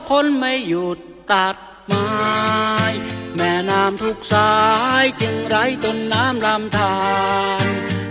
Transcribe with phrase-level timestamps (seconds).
[0.00, 0.98] ะคนไม่หยุด
[1.32, 2.08] ตัดไม้
[3.36, 4.52] แม่น้ำทุกสา
[5.02, 6.94] ยจึงไร้ต้นน้ำลำธา
[7.64, 7.66] ร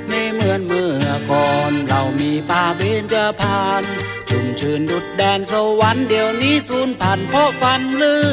[0.08, 3.48] ไม่เหมือนเมื่อก่อนเรามีป่าเบญจพร
[3.80, 3.84] รณ
[4.30, 8.24] ชุ่มชื่นดุดแดนสวรรค์เดี๋ยวนี้สูญพันธุ์เพราะฟันเลื่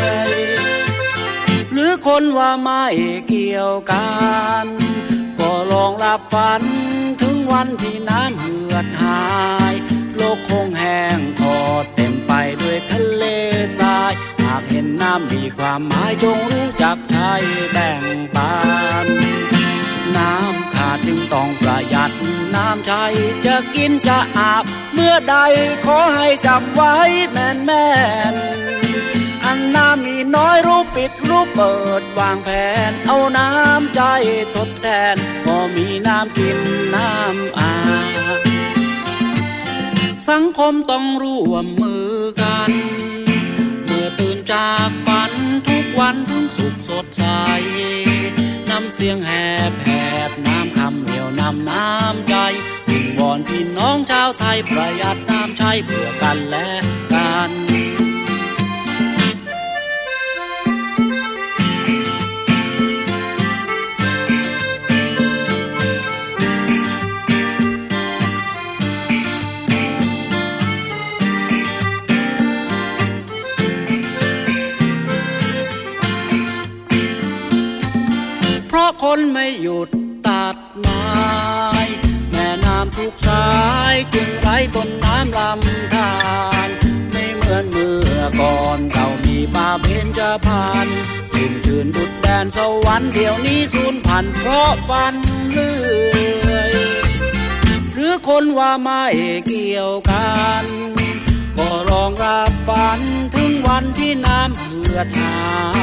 [0.00, 0.32] อย
[1.72, 2.84] หรือคนว่าไม่
[3.28, 4.08] เกี่ยวกั
[4.64, 4.66] น
[5.38, 6.62] ก็ลองหลับฝัน
[7.20, 9.22] ถึงวันที่น้ำเหือดหา
[9.72, 9.74] ย
[10.16, 11.87] โลกคงแห้งทอด
[12.62, 13.24] ด้วยทะเล
[13.78, 17.32] ทราย หากเห็นน้ำมีความหมายจงรู้จักใช้
[17.72, 18.02] แบ่ง
[18.34, 18.52] ปั
[19.04, 19.06] น
[20.16, 22.10] น้ำขาดจึงต้องประหยัด
[22.54, 23.04] น้ำใช้
[23.46, 25.36] จะกินจะอาบ เมื่อใด
[25.84, 26.96] ขอให้จำไว้
[27.30, 27.88] แม่นแม่
[28.32, 28.34] น
[29.44, 32.48] อันน้ำมีน้อยรู้ปิดรู้เปิดวางแผ
[32.88, 34.02] น เอาน้ำใจ
[34.54, 36.58] ทดแทน พอมีน้ำกิน
[36.94, 37.72] น้ำอา
[38.46, 38.47] บ
[40.30, 42.12] สังคมต้องร่วมมือ
[42.42, 42.70] กัน
[43.84, 45.32] เมื่อตื่นจากฝัน
[45.68, 47.24] ทุกวันถึงสุขสดใส
[48.70, 49.32] น้ำเสียงแห
[49.70, 49.88] บแห
[50.28, 52.34] บน้ำคำเหนียวนำน้ำใจ
[52.88, 56.68] วิงวอนพี่น้องชาวไทยประหยัดน้ำใช้เพื่อกันและ
[57.12, 57.67] กัน
[79.10, 79.88] คนไม่หยุด
[80.26, 81.02] ตัดไม้
[82.30, 83.46] แม่น้ำทุกสา
[83.92, 86.10] ยจึงไร้ต้นน้ำลำธา
[86.66, 86.68] ร
[87.12, 90.52] ไม่เหมือนเมื่อก่อนเรามีป่าเบญจพร
[90.84, 90.88] รณ
[91.34, 95.14] ชื่นชื่นดุดแดนสวรรค์เดี๋ยวนี้สูญพันธุ์เพราะฟัน
[95.50, 95.74] เลื่
[96.50, 96.72] อย
[97.92, 99.04] หรือคนว่าไม่
[99.46, 100.28] เกี่ยวกั
[100.62, 100.64] น
[101.58, 103.00] ก็ลองรับฝัน
[103.34, 105.38] ถึงวันที่น้ำเหือดหา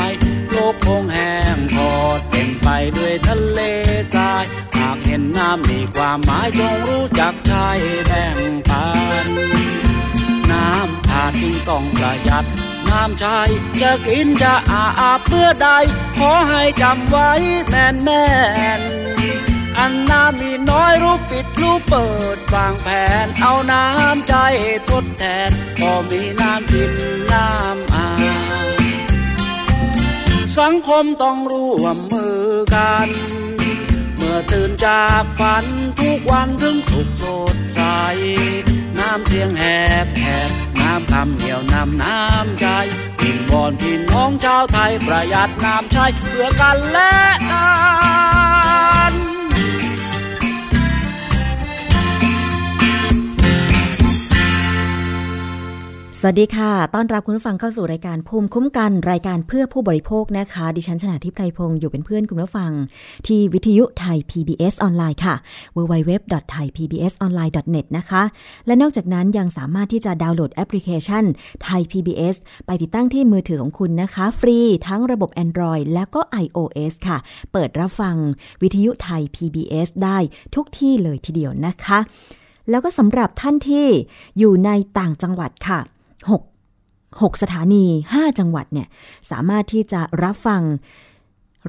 [0.09, 0.13] ย
[0.49, 3.59] โลกคงแห้งพอด เต็มไปด้วยทะเล
[4.15, 4.43] ทราย
[4.77, 7.67] หากเห็นน้ำมีความหมายจงรู้จักใช้
[8.05, 8.37] แบ่ง
[8.69, 8.85] ปั
[9.25, 9.27] น
[10.51, 12.45] น้ำขาดจึงต้องประหยัด
[12.89, 13.39] น้ำใช้
[13.81, 15.69] จะกินจะอาบเพื่อใด
[16.17, 17.31] ขอให้จำไว้
[17.69, 18.25] แม่นแม่
[18.79, 18.81] น
[19.77, 22.87] อันน้ำมีน้อยรู้ปิดรู้เปิดวางแผ
[23.25, 24.35] น เอาน้ำใจ
[24.89, 26.93] ทดแทนพอมีน้ำกิน
[27.33, 27.94] น้ำ
[30.59, 32.41] สังคมต้องร่วมมือ
[32.75, 33.07] กัน
[34.15, 35.65] เมื่อตื่นจากฝัน
[35.99, 37.23] ทุกวันถึงสุขส
[37.53, 37.81] ดใส
[38.99, 39.63] น้ำเสียงแห
[40.05, 42.67] บแหบน้ำคำเหนียวนำน้ำใจ
[43.21, 47.15] กินวอนพี่น้องชาวไทยประหยัดน้ำใช้เพื่อกันและ
[47.51, 47.69] กั
[49.11, 49.14] น
[56.29, 62.71] วัสดีค่ะ ต้อนรับคุณผู้ฟังเข้าสู่รายการภูมิคุ้มกันรายการเพื่อผู้บริโภคนะคะ ดิฉันชนะทิพไพรพงศ์อยู่เป็นเพื่อนคุณผู้ฟัง
[63.27, 65.35] ที่วิทยุไทย PBS ออนไลน์ค่ะ
[65.75, 68.23] www.thaipbsonline.net นะคะ
[68.65, 71.23] และนอกจากนั้นยังสามารถที่จะดาวน์โหลดแอปพลิเคชัน
[71.63, 74.57] ไทย PBS ไปติดตั้งที่มือถือของคุณนะคะ ฟรี
[74.87, 77.17] ทั้งระบบ Android และก็ iOS ค่ะ
[77.51, 78.15] เปิดรับฟัง
[78.61, 80.17] วิทยุไทย PBS ได้
[80.55, 81.99] ทุกที่เลยทีเดียวนะคะ
[82.69, 83.87] แล้วก็สำหรับท่านที่
[84.37, 85.81] อยู่ในต่างจังหวัดค่ะ
[86.29, 88.87] 6 6 สถานี 5 จังหวัดเนี่ย
[89.31, 90.61] สามารถที่จะรับฟัง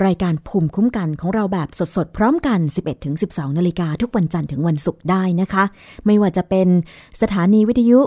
[0.06, 2.60] รายการภูมิคุ้มกันของเราแบบสดๆ พร้อมกัน
[3.08, 5.64] 11-12 นาฬิกาทุกวันจันทร์ถึงวันศุกร์ได้นะคะ
[6.06, 6.68] ไม่ว่าจะเป็น
[7.22, 8.00] สถานีวิทยุ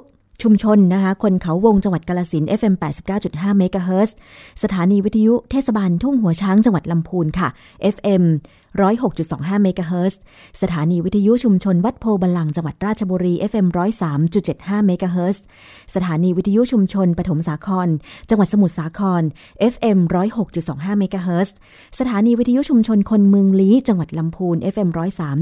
[0.44, 2.76] ชุมชนนะคะ คนเขาวงจังหวัดกาลสิน FM
[3.16, 4.16] 89.5เมกะเฮิรตซ์
[4.64, 7.50] สถานีวิทยุเทศบาลทุ่งหัวช้างจังหวัดลำพูนค่ะ
[7.96, 8.24] FM
[8.78, 10.20] 106.25 เมกะเฮิรตซ์
[10.62, 13.68] สถานีวิทยุชุมชนวัดโพบาลังจังหวัดราชบุรี FM
[14.28, 15.44] 103.75 เมกะเฮิรตซ์
[15.96, 17.88] สถานีวิทยุชุมชนปฐมสาคร
[18.30, 19.24] จังหวัดสมุทรสาคร
[19.74, 20.00] FM
[20.50, 21.56] 106.25 เมกะเฮิรตซ์
[22.00, 24.90] สถานีวิทยุชุมชนคนเมืองลี้ จังหวัดลำพูน FM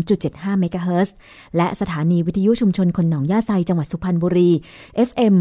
[0.03, 1.15] 103.75 เมกะเฮิรตซ์
[1.57, 4.50] และสถานีวิทยุชุมชนคนหนองย่าไซจังหวัดสุพรรณบุรี
[5.09, 5.35] FM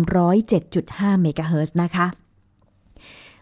[0.58, 2.06] 107.5 เมกะเฮิรตซ์นะคะ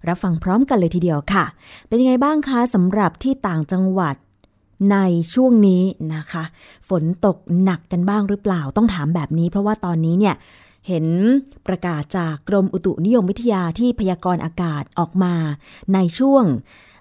[0.08, 1.44] รับฟังพร้อมกันเลยทีเดียวค่ะ
[1.88, 4.14] เป็นยังไงบ้างคะสำหรับที่ต่างจังหวัด
[4.90, 4.96] ใน
[5.34, 5.82] ช่วงนี้
[6.14, 6.44] นะคะ
[6.88, 10.34] ฝนตกหนักกันบ้างหรือเปล่าต้องถามแบบนี้ เพราะว่าตอนนี้เนี่ย
[10.88, 11.06] เห็น
[11.66, 15.34] ประกาศจากกรมอุตุนิยมวิทยาที่พยากรณ์อากาศออกมา
[15.94, 16.44] ในช่วง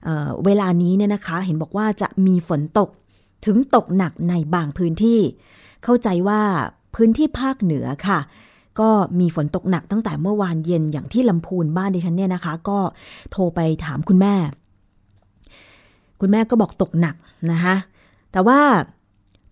[0.03, 2.89] เเวลานี้เนี่ยนะคะ เห็นบอกว่าจะมีฝนตก
[3.45, 5.19] ถึงตกหนักในบางพื้นที่
[5.83, 6.41] เข้าใจว่า
[6.95, 8.19] พื้นที่ภาคเหนือค่ะ
[8.79, 12.79] ก็มีฝนตกหนักตั้งแต่เมื่อวานเย็นอย่างที่ลำพูนบ้านดิฉันเนี่ยนะคะ ก็
[13.31, 14.35] โทรไปถามคุณแม่
[16.25, 17.15] คุณแม่ก็บอกตกหนัก
[17.51, 17.75] นะคะ
[18.31, 18.59] แต่ว่า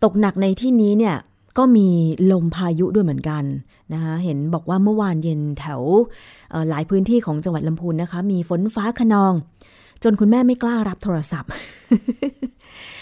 [0.03, 1.15] ตกหนักในที่นี้เนี่ย
[1.57, 1.88] ก็มี
[2.31, 3.44] ลมพายุด้วยเหมือนกัน
[3.94, 5.81] นะคะเห็นบอกว่าเมื่อวานเย็นแถว
[6.69, 9.33] หลายพื้นที่ของจังหวัดลำพูนนะคะ มีฝนฟ้าขนอง
[10.03, 11.51] จนคุณแม่ไม่กล้ารับโทรศัพท์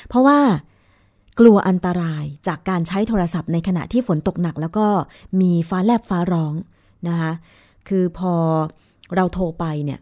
[0.10, 0.40] เพราะว่า
[1.40, 4.88] กลัวอันตรายจากการใช้โทรศัพท์ในขณะที่ฝนตกหนัก แล้วก็
[5.42, 6.54] มีฟ้าแลบฟ้าร้อง
[7.08, 7.32] นะคะ
[7.88, 8.34] คือพอ
[9.16, 10.00] เราโทรไปเนี่ย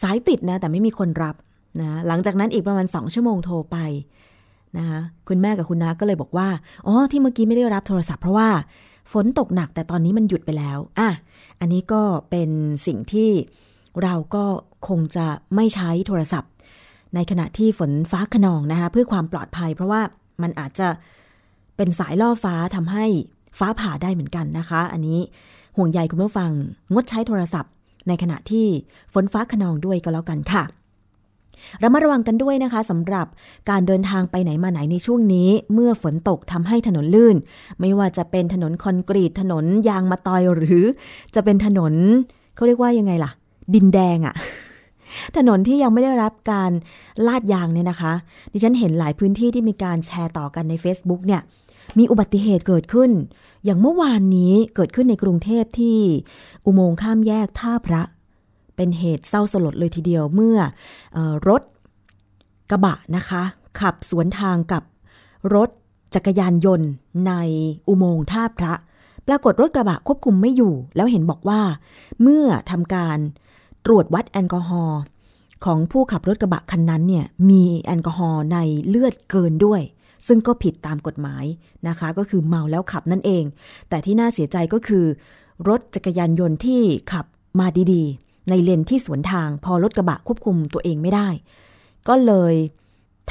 [0.00, 1.36] สายติดนะ แต่ไม่มีคนรับ
[1.80, 3.76] นะหลังจากนั้นอีกประมาณสองชั่วโมงโทรไป
[4.78, 6.48] นะคะคุณแม่กับคุณน้าก็เลยบอกว่า
[6.86, 8.48] อ๋อ ที่เมื่อกี้ไม่ได้รับโทรศัพท์เพราะว่า
[9.12, 11.10] ฝนตกหนักแต่ตอนนี้มันหยุดไปแล้ว อะ
[11.60, 12.50] อันนี้ก็เป็น
[12.86, 13.30] สิ่งที่
[14.02, 14.44] เราก็
[14.88, 16.50] คงจะไม่ใช้โทรศัพท์
[17.14, 20.00] ในขณะที่ฝนฟ้าขนองนะคะเพื่อความปลอดภัย เพราะว่า
[20.42, 20.88] มันอาจจะ
[21.76, 23.06] เป็นสายล่อฟ้าทำให้
[23.58, 25.20] ฟ้าผ่าได้เหมือนกันนะคะ อันนี้
[25.76, 26.50] ห่วงใยคุณผู้ฟัง
[26.92, 27.72] งดใช้โทรศัพท์
[28.08, 28.66] ในขณะที่
[29.14, 30.64] ฝนฟ้าขนองด้วยก็แล้วกันค่ะ
[31.82, 33.26] ระมัดระวังกันด้วยนะคะสำหรับ
[33.70, 37.36] การเดินทางไปไหนมาไหนในช่วงนี้ เมื่อฝนตกทำให้ถนนลื่น
[37.80, 40.84] ไม่ว่าจะเป็นถนนคอนกรีตถนนยางมาตอยหรือ
[41.34, 41.92] จะเป็นถนน
[42.54, 43.30] เขาเรียกว่ายังไงล่ะ
[43.74, 44.34] ดินแดงอะ
[45.36, 46.70] ถนนที่ยังไม่ได้รับการ
[47.26, 48.12] ลาดยางเนี่ยนะคะ
[48.52, 51.42] ดิฉันเห็นหลายพื้นที่ที่มีการแชร์ต่อกันใน Facebook เนี่ย
[51.98, 53.10] มีอุบัติเหตุเกิดขึ้น
[53.64, 55.98] อย่างเมื่อวานนี้เกิดขึ้นในกรุงเทพที่
[56.66, 58.02] อุโมงค์ข้ามแยกท่าพระ
[58.76, 60.58] เป็นเหตุเศร้าสลดเลยทีเดียวเมื่อ
[61.16, 61.18] อ
[61.48, 61.62] รถ
[62.70, 63.42] กระบะนะคะ
[63.80, 64.82] ขับสวนทางกับ
[65.54, 65.70] รถ
[66.14, 66.88] จักรยานยนต์
[67.26, 67.32] ใน
[67.88, 68.74] อุโมงค์ท่าพระ
[69.26, 71.60] ปรากฏรถกระบะควบคุมไม่อยู่ แล้วเห็นบอกว่า
[72.22, 73.18] เมื่อทำการ
[73.86, 75.00] ตรวจวัดแอลกอฮอล์
[75.64, 79.80] ของผู้ขับรถกระบะคันนั้นเนี่ยมีแอลกอฮอล์ในเลือดเกินด้วย
[80.26, 81.44] ซึ่งก็ผิดตามกฎหมาย
[81.88, 83.44] นะคะ ก็คือเมาแล้วขับนั่นเอง
[83.88, 85.04] แต่ที่น่าเสียใจก็คือ
[85.68, 86.82] รถจักรยานยนต์ที่
[87.12, 87.26] ขับ
[87.60, 88.04] มาดี
[88.48, 91.28] ในเลนที่สวนทางพอรถกระบะควบคุมตัวเองไม่ได้
[92.08, 92.54] ก็เลย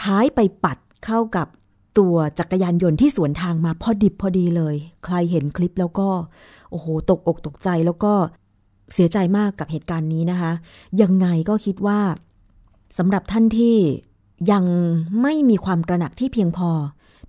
[0.01, 1.47] ท้ายไปปัดเข้ากับ
[1.97, 4.75] ตัวจักรยานยนต์ที่สวนทางมาพอดิบพอดีเลย
[5.05, 6.09] ใครเห็นคลิปแล้วก็
[6.71, 8.13] โอ้โห ตกอกตกใจแล้วก็
[8.93, 10.51] เสียใจมากกับเหตุการณ์นี้นะคะ
[11.01, 11.99] ยังไงก็คิดว่า
[12.97, 13.77] สำหรับท่านที่
[14.51, 14.65] ยัง
[15.21, 16.69] ไม่มีความตระหนักที่เพียงพอ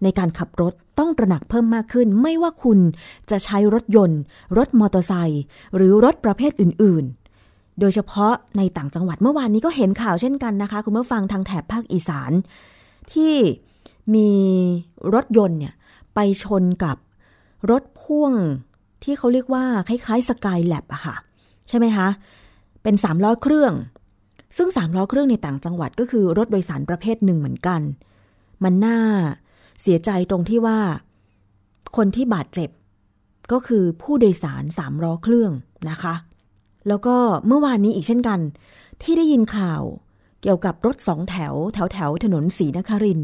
[0.02, 2.78] ในการขับรถต้องตระหนักเพิ่มมากขึ้น ไม่ว่าคุณ
[3.30, 4.20] จะใช้รถยนต์
[4.58, 5.42] รถมอเตอร์ไซค์
[5.76, 7.04] หรือรถประเภทอื่น
[7.80, 12.32] โดยเฉพาะในต่างจังหวัดเมื่อวานนี้ก็เห็นข่าวเช่นกันนะคะ คุณผู้ฟังทางแถบภาคอีสาน
[13.12, 13.34] ที่
[14.14, 14.30] มี
[15.14, 15.74] รถยนต์เนี่ย
[16.14, 16.96] ไปชนกับ
[17.70, 18.32] รถพ่วง
[19.02, 21.16] ที่เขาเรียกว่าคล้ายๆสกายแลบอะค่ะ
[21.68, 22.08] ใช่ไหมคะ
[22.82, 23.74] เป็นสามล้อเครื่อง
[24.56, 27.80] ซึ่งสามล้อเครื่องในต่างจังหวัดก็คือรถโดยสารประเภทหนึ่งเหมือนกัน
[28.64, 28.98] มันน่า
[29.82, 30.78] เสียใจตรงที่ว่า
[31.96, 32.70] คนที่บาดเจ็บ
[33.52, 35.52] ก็คือผู้โดยสารสามล้อเครื่อง
[35.90, 36.14] นะคะ
[36.88, 37.16] แล้วก็
[37.46, 38.40] เมื่อวานนี้อีกเช่นกัน
[39.02, 39.82] ที่ได้ยินข่าว
[40.42, 43.20] เกี่ยวกับรถสองแถว แถวแถวถนนศรีนคริน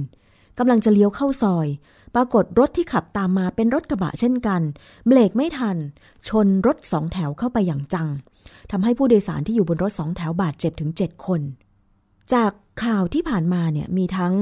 [0.58, 1.68] กำลังจะเลี้ยวเข้าซอย
[2.14, 4.60] ปรากฏรถที่ขับตามมาเป็นรถกระบะเช่นกัน
[5.06, 5.76] เบรกไม่ทัน
[6.28, 8.08] ชนรถสองแถวเข้าไปอย่างจัง
[8.70, 11.40] ทำให้ผู้โดยสารที่อยู่บนรถสองแถวบาดเจ็บถึงเจ็ดคน
[12.32, 12.50] จาก
[12.84, 14.34] ข่าวที่ผ่านมาเนี่ยมีทั้ง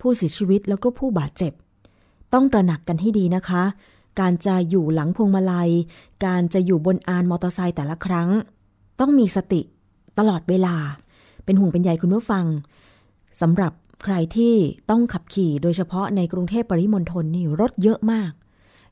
[0.00, 1.52] ผู้เสียชีวิตแล้วก็ผู้บาดเจ็บ
[2.32, 3.62] ต้องตระหนักกันให้ดีนะคะ
[4.20, 5.70] การจะอยู่หลังพวงมาลัย
[6.26, 8.28] การจะอยู่บนอานมอเตอร์ไซค์แต่ละครั้ง
[9.00, 9.60] ต้องมีสติ
[10.18, 10.76] ตลอดเวลา
[11.44, 12.44] เป็นห่วงเป็นใยคุณผู้ฟัง
[13.40, 13.72] สำหรับ
[14.04, 14.54] ใครที่
[14.90, 18.32] ต้องขับขี่โดยเฉพาะในกรุงเทพปริมณฑลนี่รถเยอะมาก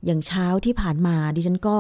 [0.05, 1.79] อย่างเช้าที่ผ่านมาดิฉันก็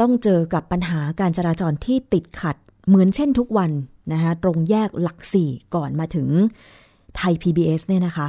[0.00, 3.70] ต้องเจอกับปัญหาการจราจรที่ติดขัดเหมือนเช่นทุกวัน
[4.12, 6.28] นะคะตรงแยกหลักสี่ก่อนมาถึง
[7.16, 8.28] ไทย PBS เนี่ยนะคะ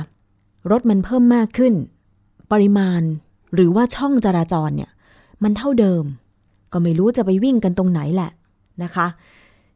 [0.71, 1.73] รถมันเพิ่มมากขึ้น
[2.51, 3.01] ปริมาณ
[3.53, 4.91] หรือว่าช่องจราจรเนี่ย
[5.43, 6.03] มันเท่าเดิม
[6.73, 8.31] ก็ไม่รู้จะไปวิ่งกันตรงไหนแหละ
[8.83, 9.07] นะคะ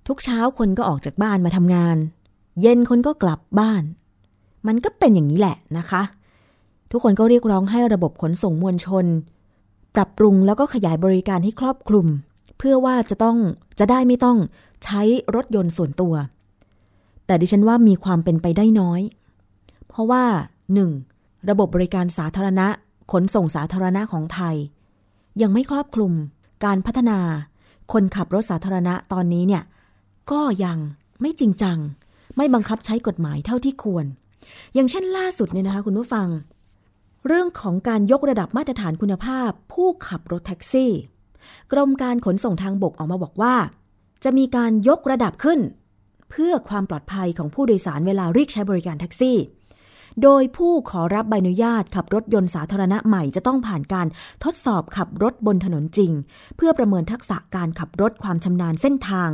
[0.07, 1.97] ทุกเช้าคนก็ออกจากบ้านมาทำงาน
[2.61, 3.83] เย็นคนก็กลับบ้าน
[4.67, 6.01] มันก็เป็นอย่างนี้แหละนะคะ
[6.91, 9.05] ทุกคนก็เรียกร้องให้ระบบขนส่งมวลชน
[9.95, 12.07] ปรับปรุงแล้วก็ขยายบริการให้ครอบคลุม
[12.57, 13.37] เพื่อว่าจะต้อง
[13.79, 14.37] จะได้ไม่ต้อง
[14.83, 15.01] ใช้
[15.35, 16.13] รถยนต์ส่วนตัว
[17.25, 19.01] แต่ดิฉันว่ามีความเป็นไปได้น้อย
[19.87, 20.23] เพราะว่า
[20.87, 21.49] 1.
[21.49, 22.67] ระบบบริการสาธารณะ
[23.11, 24.55] ขนส่งสาธารณะของไทย
[25.41, 26.13] ยังไม่ครอบคลุม
[26.65, 27.19] การพัฒนา
[27.93, 29.63] คนขับรถสาธารณะตอนนี้เนี่ย
[30.31, 30.77] ก็ยัง
[31.21, 31.77] ไม่จริงจัง
[32.37, 34.05] ไม่บังคับใช้กฎหมายเท่าที่ควร
[34.73, 36.27] อย่างเช่นล่าสุดเนี่ยนะคะคุณผู้ฟัง
[37.27, 40.91] เรื่องของการยกระดับมาตรฐานคุณภาพ ผู้ขับรถแท็กซี่
[41.71, 43.55] กรมการขนส่งทางบกออกมาบอกว่า
[44.23, 45.59] จะมีการยกระดับขึ้น
[46.29, 49.37] เพื่อความปลอดภัยของผู้โดยสารเวลาเรียกใช้บริการแท็กซี่
[50.23, 54.07] โดยผู้ขอรับใบอนุญาตขับรถยนต์สาธารณะใหม่จะต้องผ่านการ
[54.43, 56.11] ทดสอบขับรถบนถนนจริง
[56.57, 59.29] เพื่อประเมินทักษะการขับรถความชำนาญเส้นทาง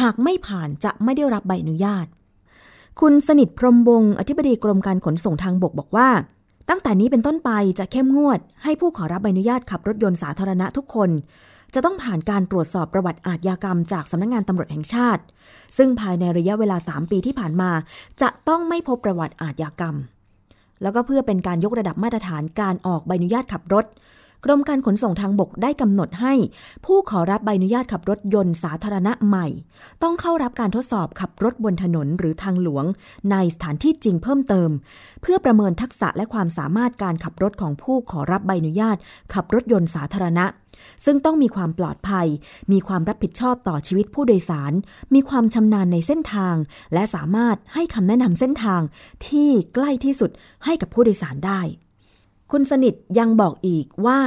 [0.00, 2.06] หากไม่ผ่านจะไม่ได้รับใบอนุญาต
[3.00, 6.08] คุณสนิทพรมวงอธิบดีกรมการขนส่งทางบกบอกว่า
[6.68, 11.10] ตั้งแต่นี้เป็นต้นไปจะเข้มงวด ให้ผู้ขอรับใบอนุญาตขับรถยนต์สาธารณะทุกคน
[11.74, 15.22] จะต้องผ่านการตรวจสอบประวัติอาทยากรรมจากสำนักงงานตำรวจแห่งชาติ
[15.76, 17.70] ซึ่งภายในระยะเวลา 3 ปีที่ผ่านมา
[18.22, 19.94] จะต้องไม่พบประวัติอาทยากรรม
[20.82, 23.86] แล้วก็เพื่อเป็นการยกระดับมาตรฐานการออกใบอนุญาตขับรถ
[24.44, 26.34] กรมการขนส่งทางบกได้กำหนดให้
[26.86, 29.46] ผู้ขอรับใบอนุญาตขับรถยนต์สาธารณะใหม่
[30.02, 32.84] ต้องเข้ารับการทดสอบขับรถบนถนนหรือทางหลวง
[33.30, 34.70] ในสถานที่จริงเพิ่มเติม
[35.22, 38.96] เพื่อประเมินทักษะและความสามารถการขับรถของผู้ขอรับใบอนุญาต
[39.34, 40.44] ขับรถยนต์สาธารณะ
[41.04, 42.26] ซึ่งต้องมีความปลอดภัย
[42.72, 44.72] มีความรับผิดชอบต่อชีวิตผู้โดยสาร
[45.14, 46.54] มีความชำนาญในเส้นทาง
[46.94, 48.80] และสามารถให้คำแนะนำเส้นทาง
[49.26, 50.30] ที่ใกล้ที่สุด
[50.64, 51.60] ให้กับผู้โดยสารได้
[52.50, 54.20] คุณสนิทยังบอกอีกว่า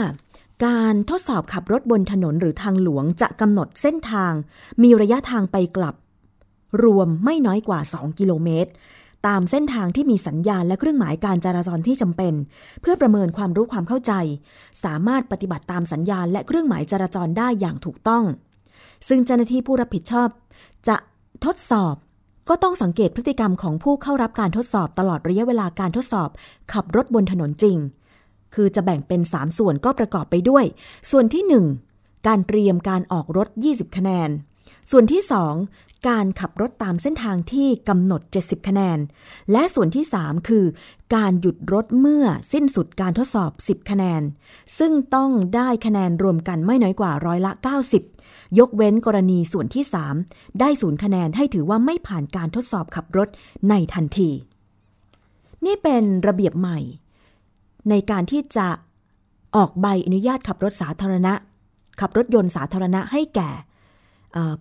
[0.65, 4.33] การทดสอบขับรถบนถนนหรือทางหลวงจะกำหนดเส้นทาง
[4.83, 5.95] มีระยะทางไปกลับ
[6.83, 8.71] รวมไม่น้อยกว่า 2 กิโลเมตร
[9.27, 12.33] ตามเส้นทางที่มีสัญญาณและเครื่องหมายการจราจรที่จำเป็น
[12.81, 14.13] เพื่อประเมินความรู้ความเข้าใจ
[14.83, 18.23] สามารถปฏิบัติตามสัญญาณและเครื่องหมายจราจรได้อย่างถูกต้อง
[19.07, 20.29] ซึ่งเจ้าหน้าที่ผู้รับผิดชอบ
[20.87, 20.97] จะ
[21.45, 21.95] ทดสอบ
[22.49, 26.29] ก็ต้องสังเกตพฤติกรรมของผู้เข้ารับการทดสอบตลอดระยะเวลาการทดสอบ
[26.73, 27.77] ขับรถบนถนนจริง
[28.55, 30.65] คือจะแบ่งเป็น 3 ส่วนก็ประกอบไปด้วย
[31.11, 31.43] ส่วนที่
[31.87, 34.29] 1 การเตรียมการออกรถ 20 คะแนน
[34.91, 35.21] ส่วนที่
[35.59, 38.99] 2 การขับรถตามเส้นทางที่กำหนด 70 คะแนน
[39.51, 40.65] และส่วนที่ 3 คือ
[41.15, 44.21] การหยุดรถเมื่อสิ้นสุดการทดสอบ 10 คะแนน
[44.79, 47.51] ซึ่งต้องได้คะแนนรวมกันไม่น้อยกว่าร้อยละ
[48.05, 49.83] 90 ยกเว้นกรณีส่วนที่
[50.21, 53.27] 3 ได้ศูนย์คะแนนให้ถือว่าไม่ผ่านการทดสอบขับรถ
[53.69, 54.29] ในทันที
[55.65, 56.79] นี่เป็นระเบียบใหม่
[57.89, 58.67] ในการที่จะ
[59.55, 61.33] ออกใบอนุญาตขับรถสาธารณะ
[61.99, 63.49] ขับรถยนต์สาธารณะให้แก่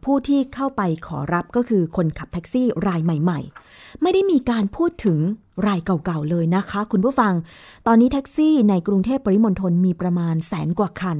[0.05, 5.19] ผู้ที่เข้าไปขอรับก็คือคนขับแท็กซี่รายใหม่ ๆ ไม่ได้มีการพูดถึง
[5.67, 7.35] รายเก่าๆเลยนะคะ คุณผู้ฟัง
[7.87, 11.19] ตอนนี้แท็กซี่ในกรุงเทพปริมณฑลมีประมาณแสนกว่าคัน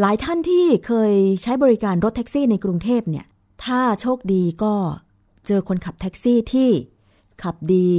[0.00, 3.26] หลายท่านที่เคยใช้บริการรถแท็กซี่ในกรุงเทพเนี่ย
[3.64, 4.74] ถ้าโชคดีก็
[5.46, 6.70] เจอคนขับแท็กซี่ที่
[7.42, 7.90] ขับดี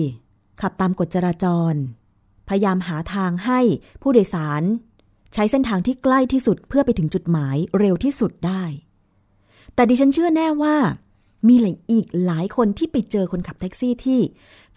[0.61, 1.73] ขับตามกฎจราจร
[2.47, 3.59] พยายามหาทางให้
[4.01, 4.63] ผู้โดยสาร
[5.33, 8.63] ใช้เส้นทางที่ใกล้ที่สุดเพื่อไปถึงจุดหมายเร็วที่สุดได้
[9.77, 10.75] แต่ดิฉันเชื่อแน่ว่า
[11.47, 14.19] มีหลายอีกหลายคนที่ไปเจอคนขับแท็กซี่ที่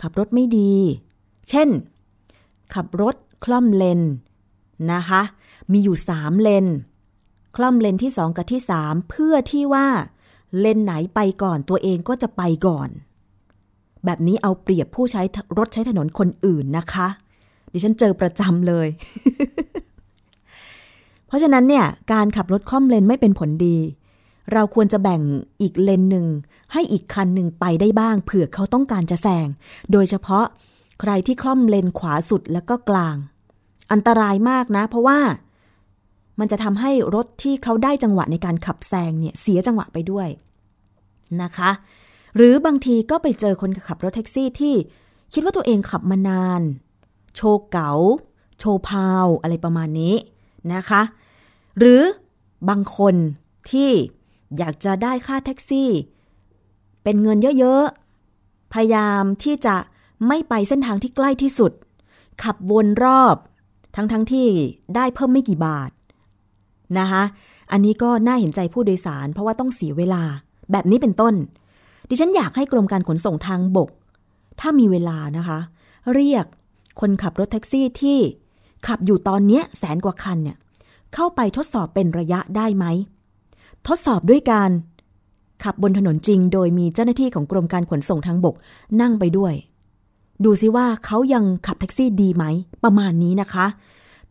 [0.02, 0.74] ขับรถไม่ดี
[1.48, 1.68] เช่น
[2.74, 3.14] ขับรถ
[3.44, 4.00] คล่อมเลน
[4.92, 5.22] นะคะ
[5.72, 6.66] มีอยู่สามเลน
[7.56, 9.86] คล่อมเลนที่สองกับที่สามเพื่อที่ว่า
[10.60, 12.88] เลนไหนไปก่อนตัวเองก็จะไปก่อน
[14.04, 15.22] แบบนี้เอาเปรียบผู้ใช้
[15.58, 17.08] รถใช้ถนนคนอื่นนะคะ
[17.72, 18.88] ดิฉันเจอประจำเลย
[21.26, 23.76] เพราะฉะนั้นเนี่ย การขับรถคล่อมเลนไม่เป็นผลดี
[24.52, 25.22] เราควรจะแบ่ง
[25.60, 26.26] อีกเลนหนึ่ง
[26.72, 29.48] ให้อีกคันหนึ่งไปได้บ้าง เผื่อเขาต้องการจะแซง
[29.92, 30.46] โดยเฉพาะ
[31.00, 33.16] ใครที่คล่อมเลนขวาสุดแล้วก็กลาง
[33.92, 35.18] อันตรายมากนะ เพราะว่า
[36.38, 40.28] มันจะทำให้รถที่เขาได้จังหวะในการขับแซงเนี่ยเสียจังหวะไปด้วย
[41.42, 41.70] นะคะ
[42.36, 44.74] หรือบางทีก็ไปเจอคนขับรถแท็กซี่ที่
[45.32, 46.62] คิดว่าตัวเองขับมานาน
[47.36, 47.92] โชว์เก๋า
[48.58, 50.14] โชว์พาว อะไรประมาณนี้
[50.74, 51.02] นะคะ
[51.78, 52.00] หรือ
[52.68, 53.14] บางคน
[53.70, 53.90] ที่
[54.58, 55.90] อยากจะได้ค่าแท็กซี่
[57.02, 59.76] เป็นเงินเยอะๆ พยายามที่จะ
[60.26, 61.72] ไม่ไปเส้นทางที่ใกล้ที่สุด
[62.42, 63.36] ขับวนรอบ
[63.96, 64.48] ทั้งๆทที่
[64.94, 65.90] ได้เพิ่มไม่กี่บาท
[66.98, 67.22] นะคะ
[67.72, 70.22] อันนี้ก็น่าเห็นใจผู้โดยสาร เพราะว่าต้องเสียเวลา
[70.72, 71.34] แบบนี้เป็นต้น
[72.08, 73.90] ดิฉันอยากให้กรมการขนส่งทางบก
[74.60, 75.58] ถ้ามีเวลานะคะ
[76.14, 76.44] เรียก
[77.00, 78.18] คนขับรถแท็กซี่ที่
[78.86, 80.56] ขับอยู่ตอนนี้แสนกว่าคันเนี่ย
[81.14, 82.84] เข้าไปทดสอบเป็นระยะได้ไหม
[83.88, 84.70] ทดสอบด้วยการ
[85.64, 88.54] ขับบนถนนจริง โดยมีเจ้าหน้าที่ของกรมการขนส่งทางบก
[89.00, 89.54] นั่งไปด้วย
[90.44, 92.44] ดูซิว่าเขายังขับแท็กซี่ดีไหม
[92.84, 93.66] ประมาณนี้นะคะ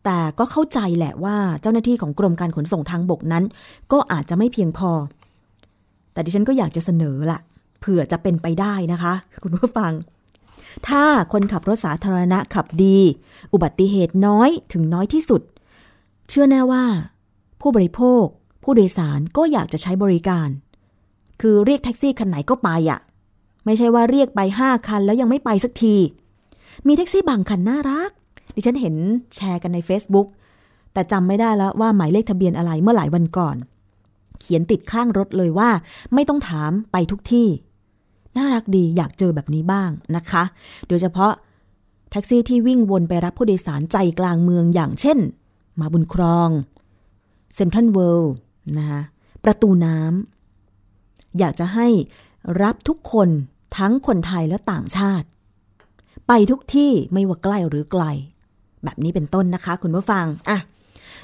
[0.04, 3.44] แต่ก็เข้าใจแหละว่าเจ้าหน้าที่ของกรมการขนส่งทางบกนั้น
[3.92, 4.90] ก็อาจจะไม่เพียงพอ
[6.12, 7.38] แต่ดิฉันก็อยากจะเสนอละ
[7.80, 9.92] เผื่อจะเป็นไปได้นะคะ คุณผู้ฟัง
[10.88, 12.98] ถ้าคนขับรถสาธารณะขับดี
[13.52, 15.42] อุบัติเหตุน้อยถึงน้อยที่สุด
[16.28, 16.84] เชื่อแน่ว่า
[17.60, 18.24] ผู้บริโภค
[18.62, 20.48] ผู้โดยสารก็อยากจะใช้บริการ
[21.40, 23.00] คือเรียกแท็กซี่คันไหนก็ไปอะ่ะ
[23.64, 25.96] ไม่ใช่ว่าเรียกไปห้าคันแล้วยังไม่ไปสักที
[26.86, 28.10] มีแท็กซี่บางคันน่ารัก
[28.54, 28.94] ดิฉันเห็น
[29.34, 30.26] แชร์กันใน Facebook
[30.92, 33.56] แต่จำไม่ได้แล้วว่าหมายเลขทะเบียนอะไรเมื่อหลายวันก่อน
[34.40, 35.70] เขียนติดข้างรถเลยว่า
[36.14, 37.48] ไม่ต้องถามไปทุกที่
[38.36, 40.42] น่ารักดีอยากเจอแบบนี้บ้างนะคะ
[40.88, 41.32] โดยเฉพาะ
[42.10, 45.18] แท็กซี่ที่วิ่งวนไปรับผู้โดยสารใจกลางเมืองอย่างเช่น
[45.80, 46.50] มาบุญครอง
[47.54, 48.34] เซ็นทรัลเวิลด์
[48.78, 49.00] นะคะ
[49.44, 51.88] ประตูน้ำอยากจะให้
[52.62, 53.28] รับทุกคน
[53.78, 55.26] ทั้งคนไทยและต่างชาติ
[56.28, 58.04] ไปทุกที่ไม่ว่าใกล้หรือไกล
[58.84, 60.58] แบบนี้เป็นต้นนะคะ คุณผู้ฟังอะ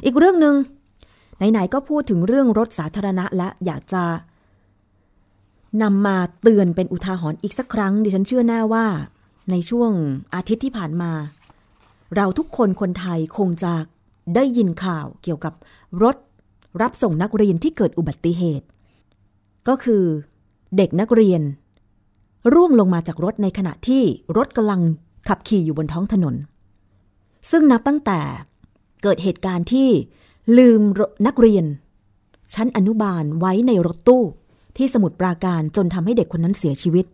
[0.04, 0.54] อีกเรื่องหนึง่ง
[1.52, 4.04] ไหนๆก็พูดถึงเรื่องรถสาธารณะและอยากจะ
[5.82, 8.86] นำมาเตือนเป็นอุทาหรณ์อีกสักครั้ง ดิฉันเชื่อแน่ว่า
[9.50, 9.90] ในช่วง
[10.34, 11.12] อาทิตย์ที่ผ่านมา
[12.16, 13.72] เราทุกคนคนไทยคงจะ
[14.34, 15.54] ได้ยินข่าวเกี่ยวกับ
[16.02, 16.16] รถ
[16.83, 18.66] รับส่งนักเรียนที่เกิดอุบัติเหตุ
[19.68, 20.04] ก็คือ
[20.76, 21.42] เด็กนักเรียน
[22.54, 24.02] ร่วงลงมาจากรถในขณะที่
[24.37, 24.80] รถกำลัง
[25.28, 26.35] ขับขี่อยู่บนท้องถนน
[27.50, 28.21] ซึ่งนับตั้งแต่
[29.02, 29.88] เกิดเหตุการณ์ที่
[30.59, 30.80] ลืม
[31.26, 31.64] นักเรียน
[32.54, 34.23] ชั้นอนุบาลไว้ในรถตู้
[34.76, 37.06] ที่สมุทรปราการจนทำให้เด็กคนนั้นเสียชีวิต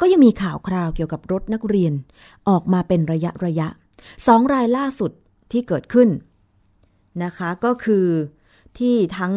[0.00, 1.92] ก็ยังมีข่าวคราวเกี่ยวกับรถนักเรียน
[2.48, 3.68] ออกมาเป็นระยะระยะ
[4.26, 5.10] สองรายล่าสุด
[5.52, 6.08] ที่เกิดขึ้น
[7.24, 8.06] นะคะ ก็คือ
[8.78, 9.34] ที่ทั้ง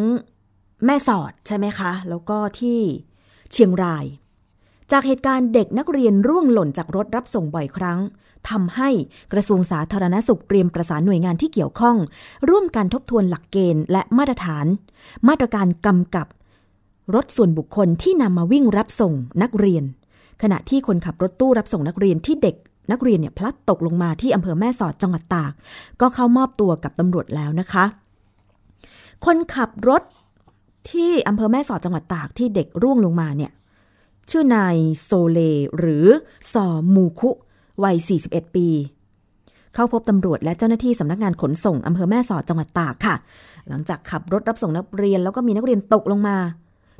[0.84, 2.80] แม่สอดใช่ไหมคะ แล้วก็ที่
[3.52, 4.04] เชียงราย
[4.90, 7.98] จากเหตุการณ์เด็กนักเรียนร่วงหล่นจากรถรับส่งบ่อยครั้ง
[8.50, 8.90] ทำให้
[9.32, 11.96] กระทรวงสาธารณสุขเตรียมประสานหน่วยงานที่เกี่ยวข้อง
[12.50, 14.66] ร่วมกันทบทวนหลักเกณฑ์และมาตรฐาน
[15.28, 16.26] มาตรการกำกับ
[17.14, 19.84] รถส่วนบุคคลที่นำมาวิ่งรับส่งนักเรียน
[20.42, 22.56] ขณะที่คนขับรถตู้รับส่งนักเรียนที่เด็ก
[22.92, 25.52] นักเรียนเนี่ยพลัดตกลงมาที่อำเภอแม่สอดจังหวัดตาก
[26.00, 27.84] ก็เข้ามอบตัวกับตำรวจแล้วนะคะ
[29.24, 30.02] คนขับรถ
[30.90, 33.52] ที่อำเภอแม่สอดจังหวัดตากที่เด็กร่วงลงมาเนี่ย
[34.30, 35.40] ชื่อนายโซเล
[35.78, 36.06] หรือ
[36.52, 37.30] ซอมูคุ
[37.82, 37.96] วัย
[38.26, 38.68] 41 ปี
[39.74, 43.14] เข้าพบตำรวจและเจ้าหน้าที่สำนักงานขนส่งอำเภอแม่สอดจังหวัดตากค่ะ
[43.68, 46.36] หลังจากขับรถรับส่งนักเรียนแล้วก็มีนักเรียนตกลงมา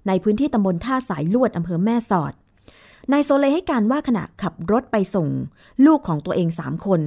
[0.08, 2.32] ในพื้นที่ตำบลท่าสายลวดอำเภอแม่สอด
[3.12, 5.28] นายโซเลให้การว่าขณะขับรถไปส่ง
[5.86, 7.00] ลูกของตัวเองสามคน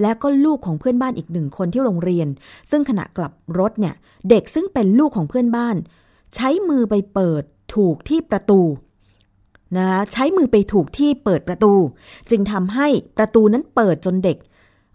[0.00, 2.28] และก็ลูกของเพื่อนบ้านอีกหนึ่งคนที่โรงเรียน
[2.70, 3.94] ซึ่งขณะกลับรถเนี่ย
[4.30, 5.76] เด็กซึ่งเป็นลูกของเพื่อนบ้าน
[6.34, 7.42] ใช้มือไปเปิด
[7.74, 8.60] ถูกที่ประตู
[9.76, 11.72] นะใช้มือไปถูกที่เปิดประตู
[12.30, 14.36] จึงทำให้ประตูนั้นเปิดจนเด็ก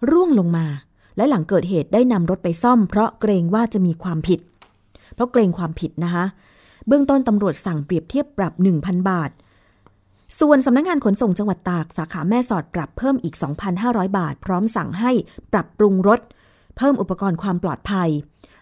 [0.10, 0.66] ร่วงลงมา
[1.18, 4.40] และหลังเกิดเหตุได้นำรถไปซ่อม เพราะเกรงว่าจะมีความผิด
[5.14, 6.26] เพราะเกรงความผิดนะคะ
[6.88, 9.32] เบื้องต้นตำรวจสั่งเปรียบเทียบปรับ 1,000 บาท
[10.40, 13.36] ส่วนสำนักงงานขนส่งจังหวัดตากสาขาแม่สอดปรับเพิ่มอีก
[13.76, 15.12] 2,500 บาท พร้อมสั่งให้
[15.54, 16.20] ปรับปรุงรถ
[16.78, 18.10] เพิ่มอุปกรณ์ความปลอดภัย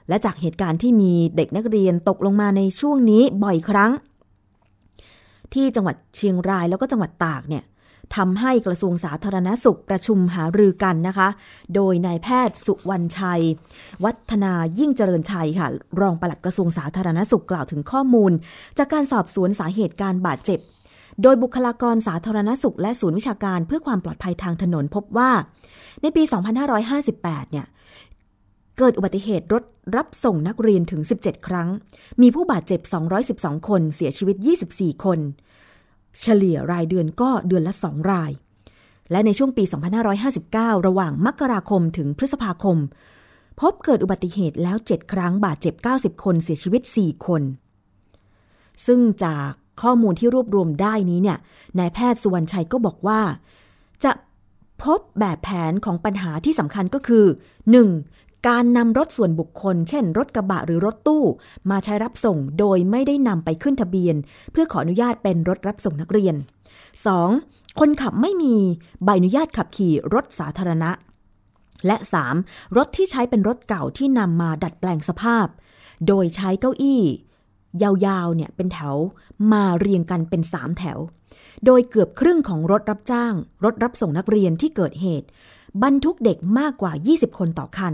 [0.10, 3.92] และจากเหตุการณ์ที่มีเด็กนักเรียนตกลงมาในช่วงนี้บ่อยครั้ง
[5.54, 7.64] ที่จังหวัดเชียงรายแล้วก็จังหวัดตากเนี่ย
[8.16, 11.28] ทำให้กระทรวงสาธารณสุขประชุมหารือกันนะคะ
[11.76, 13.44] โดยนายแพทย์สุวรรณชัย
[14.04, 15.68] วัฒนายิ่งเจริญชัยค่ะ
[16.00, 18.32] รองปลัดกระทรวงสาธารณสุขกล่าวถึงข้อมูล
[18.78, 20.60] จากการสอบสวนสาเหตุการบาดเจ็บ
[21.22, 25.32] โดยบุคลากรสาธารณสุข และศูนย์วิชาการเพื่อความปลอดภัยทางถนนพบว่า
[26.02, 26.24] ในปี
[26.88, 27.68] 2558 เนี่ย
[28.78, 29.64] เกิดอุบัติเหตุรถ
[29.96, 31.68] รับส่งนักเรียนถึง 17 ครั้ง
[32.22, 32.82] มีผู้บาดเจ็บ
[33.24, 34.36] 212 คน เสียชีวิต
[34.72, 35.20] 24 คน
[36.22, 38.32] เฉลี่ยรายเดือนก็เดือนละ 2 ราย
[39.12, 39.64] และในช่วงปี
[40.26, 42.78] 2559 ระหว่างมกราคมถึงพฤษภาคม
[43.62, 47.42] พบเกิดอุบัติเหตุแล้ว 7 ครั้งบาดเจ็บ 90 คน เสียชีวิต 4 คน
[48.86, 51.38] ซึ่งจาก ข้อมูลที่รวบรวมได้นี้เนี่ย
[51.80, 53.22] นายแพทย์สุวรรณชัยก็บอกว่า
[54.04, 54.12] จะ
[54.84, 57.26] พบแบบแผนของปัญหาที่สำคัญก็คือ
[57.86, 58.48] 1.
[58.48, 61.24] การนำรถส่วนบุคคล เช่น รถกระบะหรือรถตู้
[61.70, 64.15] มาใช้รับส่งโดยไม่ได้นำไปขึ้นทะเบียน
[64.52, 66.36] เพื่อขออนุญาตเป็นรถรับส่งนักเรียน
[67.08, 67.80] 2.
[67.80, 68.56] คนขับไม่มี
[69.04, 70.91] ใบอนุญาตขับขี่รถสาธารณะ
[71.88, 71.98] และ
[72.36, 72.78] 3.
[72.78, 75.48] รถที่ใช้เป็นรถเก่าที่นำมาดัดแปลงสภาพ
[76.08, 77.02] โดยใช้เก้าอี้
[77.84, 78.96] ยาวๆ เนี่ยเป็นแถว
[79.52, 81.00] มาเรียงกันเป็นสามแถว
[81.66, 85.28] โดยเกือบครึ่งของรถรับจ้าง รถรับส่งนักเรียนที่เกิดเหตุ
[85.84, 87.94] บรรทุกเด็กมากกว่า 20 คนต่อคัน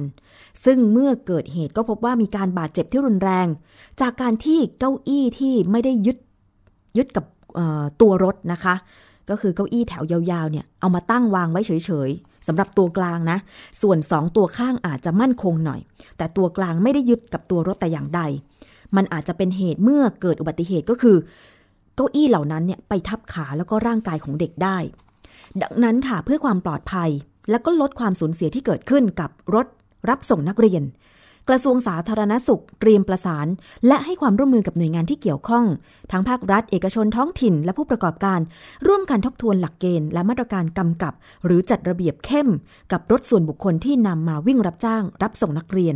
[0.66, 3.48] ซึ่งเมื่อเกิดเหตุก็พบว่ามีการบาดเจ็บที่รุนแรง
[4.02, 6.18] จากการที่เก้าอี้ที่ไม่ได้ยึด
[6.98, 7.26] ยึดกับ
[8.02, 8.76] ตัวรถนะคะ
[9.30, 13.38] ก็คือเก้าอี้แถวยาวๆ เนี่ยเอามาตั้งวางไว้เฉยๆสำหรับตัวกลางนะ
[13.82, 15.80] ส่วนสองตัวข้างอาจจะมั่นคงหน่อย
[16.18, 18.22] แต่ตัวกลางไม่ได้ยึดกับตัวรถแต่อย่างใด
[18.96, 21.18] มันอาจจะเป็นเหตุเมื่อเกิดอุบัติเหตุก็คือ
[21.96, 24.78] เก้าอี้เหล่านั้นเนี่ยไปทับขาแล้วก็ร่างกายของเด็กได้
[25.62, 27.10] ดังนั้นค่ะเพื่อความปลอดภัย
[27.50, 29.66] และก็ลดความสูญเสียที่เกิดขึ้นกับรถ
[30.10, 30.84] รับส่งนักเรียน
[31.50, 33.48] กระทรวงสาธารณสุขเตรียมประสาน
[33.88, 35.66] และให้ความร่วมมือกับหน่วยงานที่เกี่ยวข้อง
[36.12, 38.40] ทั้งภาครัฐ เอกชนท้องถิ่น และผู้ประกอบการ
[38.88, 41.14] ร่วมกันทบทวนหลักเกณฑ์ และมาตรการกำกับ
[41.46, 42.48] หรือจัดระเบียบเข้ม
[42.92, 45.96] กับรถส่วนบุคคลที่นำมาวิ่งรับจ้าง รับส่งนักเรียน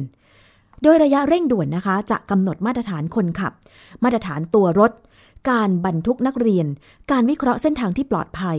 [0.83, 3.53] โดยระยะเร่งด่วนนะคะ จะกำหนดมาตรฐานคนขับ
[4.03, 4.91] มาตรฐานตัวรถ
[5.49, 6.67] การบรรทุกนักเรียน
[7.11, 8.57] การวิเคราะห์เส้นทางที่ปลอดภัย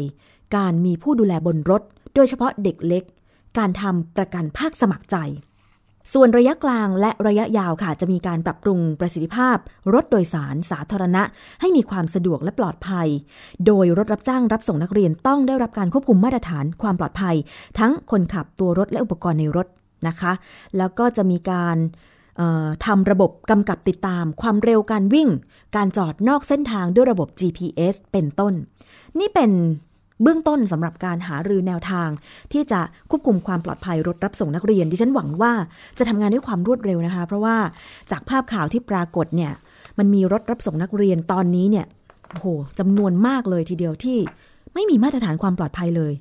[0.56, 1.82] การมีผู้ดูแลบนรถ
[2.14, 3.04] โดยเฉพาะเด็กเล็ก
[3.58, 5.16] การทำประกันภาคสมัครใจ
[6.12, 9.56] ส่วนระยะกลางและระยะยาวค่ะ จะมีการปรับปรุงประสิทธิภาพ
[9.94, 11.22] รถโดยสารสาธารณะ
[11.60, 13.08] ให้มีความสะดวกและปลอดภัย
[13.66, 17.36] โดยรถรับจ้างรับส่งนักเรียนต้องได้รับการควบคุมมาตรฐานความปลอดภัย
[17.78, 19.66] ทั้งคนขับตัวรถและอุปกรณ์ในรถ
[20.08, 20.32] นะคะ
[20.76, 21.76] แล้วก็จะมีการ
[22.86, 25.28] ทำระบบกำกับติดตาม ความเร็วการวิ่ง
[25.76, 28.54] การจอดนอกเส้นทางด้วยระบบ GPS เป็นต้น
[29.18, 29.50] นี่เป็น
[30.22, 32.08] เบื้องต้นสำหรับการหารือแนวทาง
[32.52, 35.52] ที่จะควบคุมความปลอดภัยรถรับส่งนักเรียน ดิฉันหวังว่า
[35.98, 37.56] จะทำงานด้วยความรวดเร็วนะคะ เพราะว่า
[38.10, 39.52] จากภาพข่าวที่ปรากฏเนี่ย
[39.98, 41.86] มันมีรถรับส่งนักเรียนตอนนี้เนี่ย
[42.30, 42.46] โอ้โห
[42.78, 44.18] จำนวนมากเลยทีเดียวที่
[44.74, 46.12] ไม่มีมาตรฐานความปลอดภัยเลย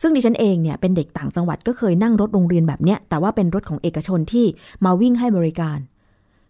[0.00, 4.46] ซึ่งดิฉันเองเนี่ยเป็นเด็กต่างจังหวัดก็เคยนั่งรถโรงเรียนแบบเนี้ย แต่ว่าเป็นรถของเอกชนที่
[4.84, 5.78] มาวิ่งให้บริการ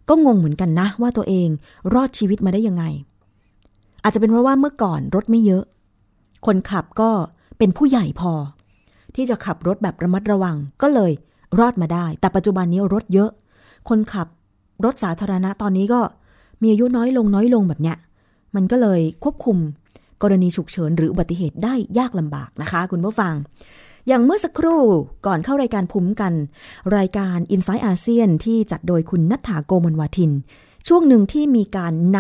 [0.09, 1.49] ก็งงเหมือนกันนะ ว่าตัวเอง
[1.95, 2.85] รอดชีวิตมาได้ยังไง
[4.03, 5.65] อาจจะเป็นเพราะว่าเมื่อก่อนรถไม่เยอะ
[6.47, 7.11] คนขับก็
[7.59, 8.33] เป็นผู้ใหญ่พอ
[9.15, 11.13] ที่จะขับรถแบบระมัดระวังก็เลย
[11.59, 13.31] รอดมาได้ แต่ปัจจุบันนี้รถเยอะ
[13.89, 14.27] คนขับ
[14.85, 16.01] รถสาธารณะตอนนี้ก็
[16.63, 17.97] มีอายุน้อยลงน้อยลงแบบเนี้ย
[18.55, 19.57] มันก็เลยควบคุม
[20.23, 23.35] กรณีฉุกเฉินหรืออุบัติเหตุได้ยากลำบากนะคะ คุณผู้ฟัง
[24.09, 24.83] อย่างเมื่อสักครู่
[25.27, 26.35] ก่อนเข้ารายการภูมิกัน
[26.97, 30.33] รายการ i n s i ซ e ์อาเซียนที่จัดโดยคุณนัฐาโกมลวาทิน
[30.89, 32.19] ช่วงหนึ่งที่มีการน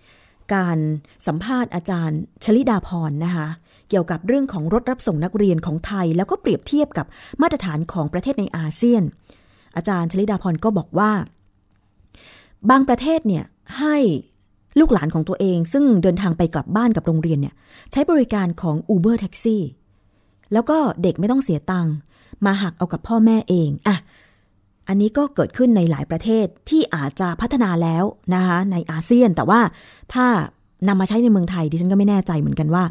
[0.00, 0.78] ำการ
[1.26, 3.48] สัมภาษณ์อาจารย์ ชลิดาพรนะคะ
[3.88, 7.06] เกี่ยวกับเรื่องของรถรับส่งนักเรียนของไทย แล้วก็เปรียบเทียบกับ
[7.42, 9.02] มาตรฐานของประเทศในอาเซียน
[9.76, 11.12] อาจารย์ชลิดาพรก็บอกว่า
[12.70, 13.44] บางประเทศเนี่ย
[13.78, 13.96] ให้
[14.78, 17.54] ลูกหลานของตัวเอง ซึ่งเดินทางไปกลับบ้านกับโรงเรียนเนี่ย
[17.92, 19.58] ใช้บริการของ Uber Taxi
[20.52, 21.94] แล้วก็เด็กไม่ต้องเสียตังค์
[22.46, 23.96] มาหักเอากับพ่อแม่เองอะ
[24.88, 28.04] อันนี้ก็เกิดขึ้นในหลายประเทศที่อาจจะพัฒนาแล้ว
[28.34, 29.60] นะคะในอาเซียนแต่ว่า
[30.14, 30.26] ถ้า
[30.88, 32.84] นำมาใช้ในเมืองไทยดิฉันก็ไม่แน่ใจเหมือนกันว่า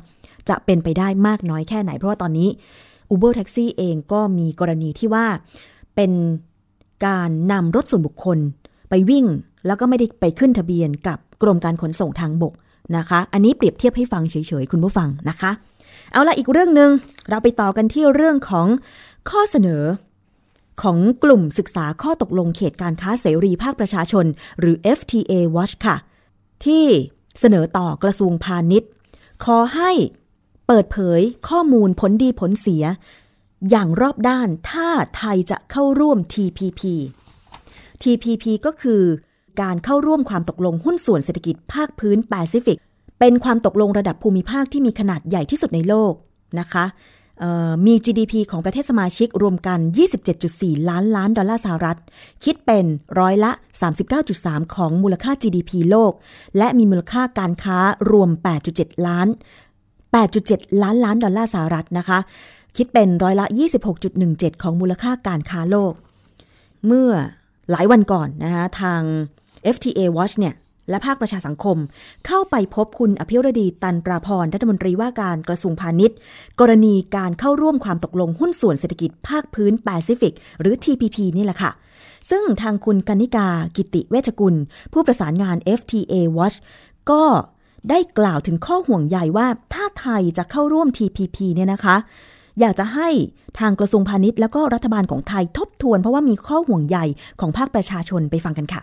[0.49, 2.49] จะเป็นไปได้มากน้อยแค่ไหน เพราะว่าตอนนี้
[3.13, 5.25] Uber Taxi เองก็มีกรณีที่ว่า
[5.95, 6.11] เป็น
[7.05, 8.37] การนำรถส่วนบุคคล
[8.89, 9.25] ไปวิ่ง
[9.67, 12.53] แล้วก็ไม่ได้ไปขึ้นทะเบียนกับ กรมการขนส่งทางบก
[12.97, 15.51] นะคะ อันนี้เปรียบเทียบให้ฟังเฉยๆ คุณผู้ฟังนะคะ
[16.11, 16.91] เอาละอีกเรื่องหนึ่ง
[17.29, 18.67] เราไปต่อกันที่เรื่องของ
[19.29, 19.83] ข้อเสนอ
[20.81, 24.25] ของกลุ่มศึกษาข้อตกลงเขตการค้าเสรีภาคประชาชน
[24.59, 25.97] หรือ FTA Watch ค่ะ
[26.65, 26.85] ที่
[27.39, 28.89] เสนอต่อกระทรวงพาณิชย์
[29.45, 29.91] ขอให้
[30.67, 32.83] เปิดเผยข้อมูลผลดีผลเสีย
[33.69, 36.81] อย่างรอบด้านถ้าไทยจะเข้าร่วม TPP
[38.03, 39.03] TPP ก็คือ
[39.61, 42.77] การเข้าร่วมความตกลงหุ้นส่วนเศรษฐกิจภาคพื้นแปซิฟิก
[43.19, 46.13] เป็นความตกลงระดับภูมิภาคที่มีขนาดใหญ่ที่สุดในโลก
[46.59, 46.85] นะคะ
[47.85, 49.79] มี GDP ของประเทศสมาชิกรวมกัน
[50.33, 51.97] 27.4 ล้านล้านดอลลาร์สหรัฐ
[52.43, 52.85] คิดเป็น
[53.19, 53.51] ร้อยละ
[54.13, 56.11] 39.3 ของมูลค่า GDP โลก
[56.57, 57.77] และมีมูลค่าการค้า
[58.11, 58.29] รวม
[58.69, 59.27] 8.7 ล้าน
[60.05, 62.19] 8.7 ล้านล้านดอลลาร์สหรัฐนะคะ
[62.77, 63.45] คิดเป็นร้อยละ
[64.03, 65.93] 26.17 ของมูลค่าการค้าโลก
[66.85, 67.09] เมื่อ
[67.71, 69.01] หลายวันก่อนนะคะทาง
[69.75, 70.55] FTA Watch เนี่ย
[70.89, 71.77] และภาคประชาสังคม
[72.27, 76.17] เข้าไปพบคุณอภิรดีตันตราพรรัฐมนตรีว่าการกระทรวงพาณิชย์
[76.59, 81.71] กรณีการเข้าร่วมความตกลงหุ้นส่วนเศรษฐกิจภาคพื้นแปซิฟิก หรือ TPP นี่แหละค่ะ
[82.29, 84.55] ซึ่งทางคุณกนิกากิติเวชกุล
[84.93, 86.57] ผู้ประสานงาน FTA Watch
[87.11, 87.23] ก็
[87.89, 91.95] ได้กล่าวถึงข้อห่วงใยว่าถ้าไทยจะเข้าร่วม TPP เนี่ยนะคะ
[92.59, 93.09] อยากจะให้
[93.59, 96.97] ทางกระทรวงพาณิชย์ แล้วก็รัฐบาลของไทยทบทวน เพราะว่ามีข้อห่วงใย
[97.39, 98.81] ของภาคประชาชนไปฟังกันค่ะ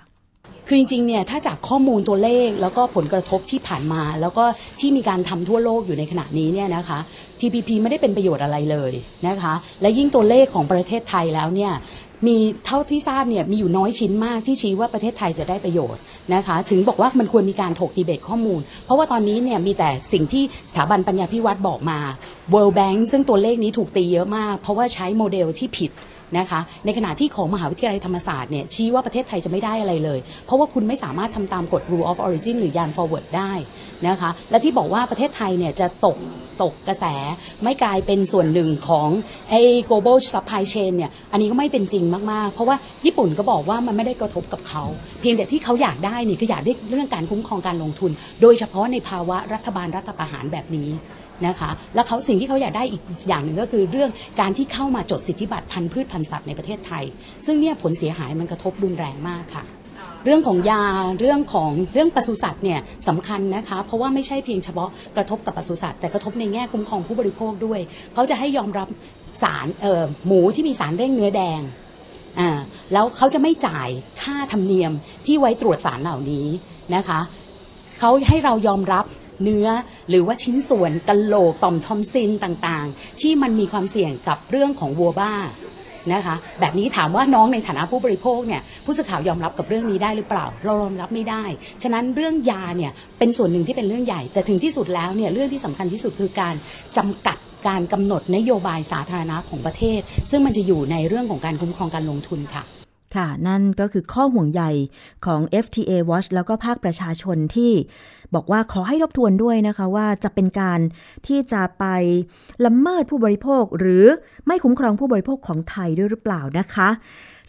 [0.69, 4.45] คือจริงๆเนี่ยถ้าจากข้อมูลตัวเลขแล้วก็ผลกระทบที่ผ่านมา แล้วก็
[4.81, 6.99] ที่มีการทำทั่วโลกอยู่ในขณะนี้เนี่ยนะคะ
[7.41, 8.93] TPP ไม่ได้เป็นประโยชน์อะไรเลย
[9.29, 11.73] นะคะ และยิ่งตัวเลขของประเทศไทยแล้วเนี่ย
[12.27, 16.01] มีเท่าที่ทราบเนี่ยมีอยู่น้อยชิ้นมากที่ชี้ว่าประเทศไทยจะได้ประโยชน์
[16.35, 21.99] นะคะ ถึงบอกว่ามันควรมีการถกดีเบตข้อมูล เพราะว่าตอนนี้เนี่ยมีแต่สิ่งที่สถาบันปัญญาพิวัตรบอกมา
[22.53, 25.91] World Bank ซึ่งตัวเลขนี้ถูกตีเยอะมาก เพราะว่าใช้โมเดลที่ผิด
[26.39, 33.53] นะคะในขณะที่ของมหาวิทยาลัยธรรมศาสตร์เนี่ยชี้ว่าประเทศไทยจะไม่ได้อะไรเลย เพราะว่าคุณไม่สามารถทำตามกฎ rule of origin หรือยาน forward ได้
[34.09, 36.17] นะคะและที่บอกว่าประเทศไทยเนี่ยจะตก
[36.63, 37.05] ตกกระแส
[37.63, 39.09] ไม่กลายเป็นส่วนหนึ่งของ
[39.51, 44.85] ไอ้ global supply chain เนี่ยอันนี้ก็ไม่เป็นจริงมาก ๆ เพราะว่าญี่ปุ่นก็บอกว่ามันไม่ได้กระทบกับเขา
[45.21, 48.11] เพียงแต่ที่เขาอยากได้นี่คืออยากได้เรื่องการคุ้มครองการลงทุน
[48.43, 50.89] โดยเฉพาะในภาวะรัฐบาลรัฐประหารแบบนี้
[51.47, 57.05] นะคะแล้วเขาสิ่งที่เขาอยากได้อีกอย่างหนึ่งก็คือเรื่องการที่เข้ามาจดสิทธิบัตรพันธุ์พืชพันธุ์สัตว์ในประเทศไทย
[57.47, 59.65] ซึ่งเนี่ยผลเสียหายมันกระทบรุนแรงมากค่ะ
[60.25, 60.85] เรื่องของยา
[61.21, 67.81] เรื่องของเรื่องปศุสัตว์เนี่ยสำคัญนะคะ เพราะว่าไม่ใช่เพียงเฉพาะกระทบกับปศุสัตว์แต่กระทบในแง่คุ้มครองผู้บริโภคด้วย
[68.15, 68.89] เขาจะให้ยอมรับ
[69.43, 71.61] สารเอ่อหมูที่มีสารเร่งเนื้อแดง
[72.39, 72.51] อ่า
[72.93, 73.89] แล้วเขาจะไม่จ่าย
[74.23, 74.93] ค่าธรรมเนียม
[75.27, 76.47] ที่ไว้ตรวจสารเหล่านี้
[76.95, 77.21] นะคะ
[77.99, 79.05] เขาให้เรายอมรับ
[79.43, 79.69] เนื้อ
[80.09, 85.35] หรือว่าชิ้นส่วนกะโหลกต่อมทอมซินต่างๆ ที่มันมีความเสี่ยงกับเรื่องของวัวบ้า
[86.13, 91.45] นะคะแบบนี้ถามว่าน้องในฐานะผู้บริโภคเนี่ยผู้สื่อข่าวยอมรับกับเรื่องนี้ได้หรือเปล่า เรายอมรับไม่ได้
[91.83, 96.55] ฉะนั้นเรื่องยาเนี่ยเป็นส่วนหนึ่งที่เป็นเรื่องใหญ่ แต่ถึงที่สุดแล้วเนี่ยเรื่องที่สำคัญที่สุดคือการ
[96.97, 102.65] จำกัดการกำหนดนโยบายสาธารณะของประเทศ ซึ่งมันจะอยู่ในเรื่องของการคุ้มครองการลงทุนค่ะ
[103.15, 104.63] ค่ะ นั่นก็คือข้อห่วงใย
[105.27, 107.73] ของ FTA Watch แล้วก็ภาคประชาชนที่
[108.35, 110.81] บอกว่าขอให้ทบทวนด้วยนะคะว่าจะเป็นการ
[111.27, 111.85] ที่จะไป
[112.67, 114.05] ละเมิดผู้บริโภค หรือ
[114.47, 116.89] ไม่คุ้มครองผู้บริโภคของไทยด้วยหรือเปล่านะคะ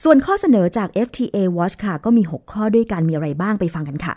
[0.04, 4.16] ส่วนข้อเสนอจาก FTA Watch ค่ะ ก็มี 6 ข้อด้วยกันมีอะไรบ้างไปฟังกันค่ะ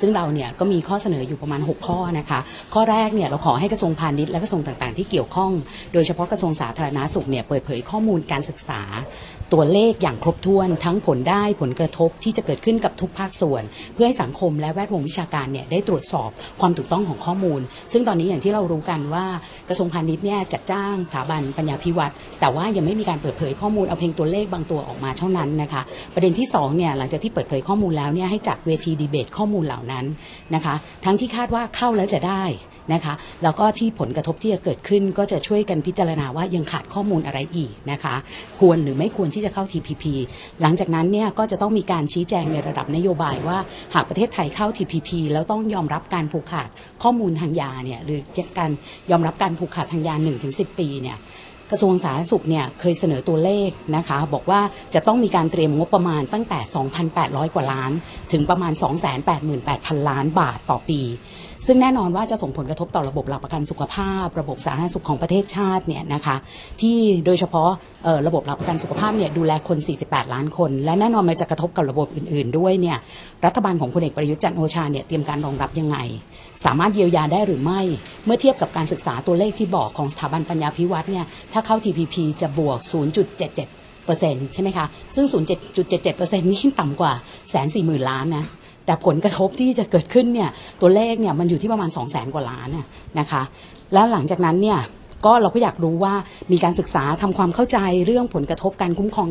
[0.00, 2.38] ซึ่งเราเนี่ยก็มีข้อเสนออยู่ประมาณ 6 ข้อนะคะ
[2.74, 5.52] ข้อแรกเนี่ยเราขอให้กระทรวงพาณิชย์และกระทรวงต่างๆ ที่เกี่ยวข้อง
[5.92, 8.80] โดยเฉพาะกระทรวงสาธารณาสุขเนี่ยเปิดเผยข้อมูลการศึกษา
[9.54, 13.62] ตัวเลขอย่างครบถ้วนทั้งผลได้ผลกระทบที่จะเกิดขึ้นกับทุกภาคส่วน
[13.94, 16.30] เพื่อให้สังคมและแวดวงวิชาการเนี่ยได้ตรวจสอบ
[16.60, 17.60] ความถูกต้องของข้อมูล
[17.92, 19.26] ซึ่งตอนนี้อย่างที่เรารู้กันว่า
[19.68, 25.82] กระทรวงพาณิชย์เนี่ยจัดจ้างสถาบันปัญญาพิวัตรแต่ว่ายังไม่มีการเปิดเผยข้อมูลเอาเพียงตัวเลขบางตัวออกมาเท่านั้นนะคะ
[26.14, 30.04] ประเด็นที่สองเนี่ยหลังจากที่เปิดเผยข้อมูลแล้วเนี่ยให้จัดเวทีดีเบตข้อมูลเหล่านั้น
[30.54, 32.44] นะคะ ทั้งที่คาดว่าเข้าแล้วจะได้
[32.92, 38.14] นะคะแล้วก็ที่ผลกระทบที่จะเกิดขึ้นก็จะช่วยกันพิจารณาว่ายังขาดข้อมูลอะไรอีกนะคะ
[38.58, 40.04] ควรหรือไม่ควรที่จะเข้า TPP
[40.60, 43.58] หลังจากนั้นเนี่ยก็จะต้องมีการชี้แจงในระดับนโยบายว่า
[43.94, 46.68] หากประเทศไทยเข้า TPP แล้วต้องยอมรับการผูกขาด
[47.02, 48.20] ข้อมูลทางยาเนี่ยหรือ
[48.58, 48.70] การ
[49.10, 50.14] ยอมรับการผูกขาดทางยา
[50.48, 51.18] 1-10 ปีเนี่ย
[51.72, 54.60] กระทรวงสาธารณสุขเนี่ยเคยเสนอตัวเลขนะคะ บอกว่า
[54.94, 56.60] จะต้องมีการเตรียมงบประมาณตั้งแต่
[57.08, 57.92] 2,800 กว่าล้าน
[58.32, 58.72] ถึงประมาณ
[59.40, 61.00] 288,000 ล้านบาทต่อปี
[61.66, 66.36] ซึ่งแน่นอนว่าจะส่งผลกระทบต่อระบบหลักประกันสุขภาพ ระบบสาธารณสุขของประเทศชาติเนี่ยนะคะ
[66.80, 67.70] ที่โดยเฉพาะ
[68.26, 72.98] ระบบหลักประกันสุขภาพเนี่ยดูแลคน 48 ล้านคน และแน่นอนมันจะกระทบกับระบบอื่น ๆ ด้วยเนี่ย
[73.44, 75.98] รัฐบาลของพลเอกประยุทธ์จันทร์โอชาเนี่ยเตรียมการรองรับยังไง
[76.64, 77.80] สามารถเยียวยาได้หรือไม่
[78.24, 82.78] เมื่อเทียบกับการศึกษาตัวเลขที่บอกของสถาบันปัญญาพิวัตรเนี่ยถ้าเข้า TPP จะบวก
[83.22, 85.26] 0.77เปอร์เซ็นต์ใช่ไหมคะ ซึ่ง
[85.66, 87.12] 0.77เปอร์เซ็นต์นี่ต่ำกว่า
[87.50, 88.44] แสนสี่หมื่นล้านนะ
[88.88, 92.68] แต่ผลกระทบที่จะเกิดขึ้นเนี่ยตัวเลขเนี่ยมันอยู่ที่ประมาณ 2 0 0แสนกว่าล้าน
[93.18, 93.42] นะคะ
[93.92, 94.78] แล้วหลังจากนั้นเนี่ย
[95.26, 96.14] ก็เราก็อยากรู้ว่า
[96.52, 99.28] มีการศึกษาทำความเข้าใจเรื่องผลกระทบการคุ้มครอง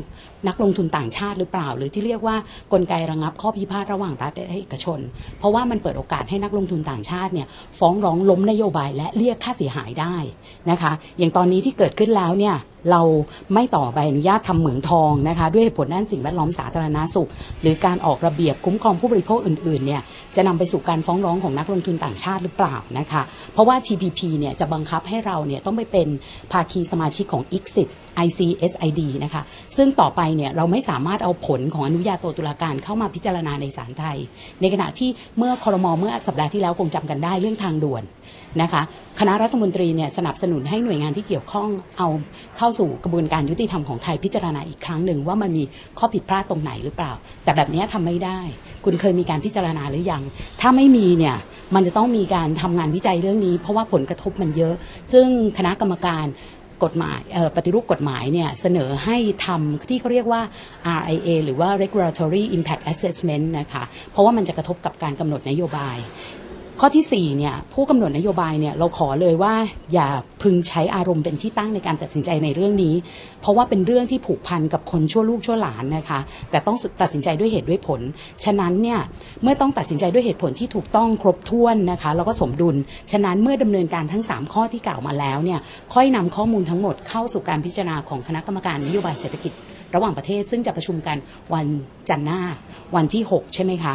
[0.48, 2.36] นักลงทุนต่างชาติหรือเปล่า หรือที่เรียกว่า
[2.74, 5.00] กลไกระงับข้อพิพาทระหว่างรัฐและเอกชน
[5.40, 7.48] เพราะว่ามันเปิดโอกาสให้นักลงทุนต่างชาติเนี่ย
[7.80, 10.16] ฟ้องร้องล้มนโยบายและเรียกค่าเสียหายได้
[10.72, 12.56] นะคะ อย่างตอนนี้ที่เกิดขึ้นแล้วเนี่ย
[12.92, 13.02] เรา
[13.54, 17.30] ไม่ต่อใบอนุญาตทำเหมืองทองนะคะ ด้วยผลด้านสิ่งแวดล้อมสาธารณาสุข
[17.62, 20.02] หรือการออกระเบียบคุ้มครองผู้บริโภคอื่นๆเนี่ย
[20.36, 23.22] จะนำไปสู่การฟ้องร้องของนักลงทุนต่างชาติหรือเปล่านะคะ
[23.54, 26.08] เพราะว่า TPP เนี่ยจะบังคับให้เราเนี่ยต้องไปเป็น
[26.52, 27.90] ภาคีสมาชิกของ ICSID
[28.26, 29.44] ICSID นะคะ
[29.78, 34.18] ซึ่งต่อไปเนี่ยเราไม่สามารถเอาผลของอนุญาโตตุลาการเข้ามาพิจารณาในศาลไทย
[34.62, 38.04] ในขณะที่เมื่อคอรมอเมื่อสัปดาห์ที่แล้วคงจำกันได้เรื่องทางด่วน
[38.62, 38.82] นะคะ
[39.20, 42.08] คณะรัฐมนตรีเนี่ยสนับสนุนให้หน่วยงานที่เกี่ยวข้องเอา
[42.58, 45.64] เข้าสู่กระบวนการยุติธรรมของไทยพิจารณาอีกครั้งหนึ่งว่ามันมี
[46.00, 47.12] ข้อผิดพลาดตรงไหนหรือเปล่า
[47.44, 48.40] แต่แบบนี้ทำไม่ได้
[48.86, 50.24] คุณเคยมีการพิจารณาหรือยัง
[50.62, 51.36] ถ้าไม่มีเนี่ย
[51.76, 54.74] มันจะต้องมีการทำงานวิจัยเรื่องนี้ เพราะว่าผลกระทบมันเยอะ
[55.12, 55.26] ซึ่ง
[55.58, 56.26] คณะกรรมการ
[56.84, 57.22] กฎหมาย
[57.56, 60.42] ปฏิรูปกฎหมายเนี่ยเสนอให้ทำที่เขาเรียกว่า
[61.00, 65.98] RIA หรือว่า Regulatory Impact Assessment นะคะ เพราะว่ามันจะกระทบกับการกำหนดนโยบาย
[66.82, 69.54] ข้อที่4เนี่ยผู้กำหนดนโยบายเนี่ยเราขอเลยว่า
[69.94, 70.08] อย่า
[70.42, 72.94] พึงใช้อารมณ์เป็นที่ตั้งในการตัดสินใจในเรื่องนี้
[73.42, 78.02] เพราะว่าเป็นเรื่องที่ผูกพันกับคนชั่วลูกชั่วหลานนะคะ แต่ต้องตัดสินใจด้วยเหตุด้วยผล
[78.46, 79.00] ฉะนั้นเนี่ย
[79.44, 82.76] เมื่อต้องตัดสินใจด้วยเหตุผลที่ถูกต้องครบถ้วนนะคะแล้วก็สมดุล
[83.12, 85.60] ฉะนั้นเมื่อดำเนินการทั้ง 3 ข้อที่กล่าวมาแล้วเนี่ย
[85.94, 89.54] ค่อยนำข้อมูลทั้งหมดเข้าสู่การพิจารณาของคณะกรรมการนโยบายเศรษฐกิจ
[89.96, 91.18] ระหว่างประเทศซึ่งจะประชุมกัน
[91.54, 91.66] วัน
[92.10, 92.42] จันทร์หน้า
[92.96, 93.94] วันที่ 6 ใช่ไหมคะ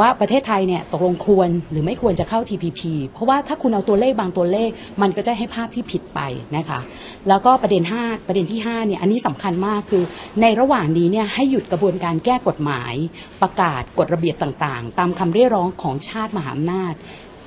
[0.00, 2.80] ว่าประเทศไทยเนี่ยตกลงควรหรือไม่ควรจะเข้า TPP
[3.12, 4.70] เพราะว่าถ้าคุณเอาตัวเลขบางตัวเลข
[5.02, 6.20] มันก็จะให้ภาพที่ผิดไป
[6.56, 6.80] นะคะ
[7.28, 10.04] แล้วก็ประเด็น 5 ประเด็นที่5เนี่ยอันนี้สำคัญมากคือ
[10.42, 12.94] ในระหว่างนี้เนี่ยให้หยุดกระบวนการแก้กฎหมาย
[13.42, 16.94] ประกาศกฎระเบียบต่างๆ ตามคำเรียกร้องของชาติมหาอำนาจ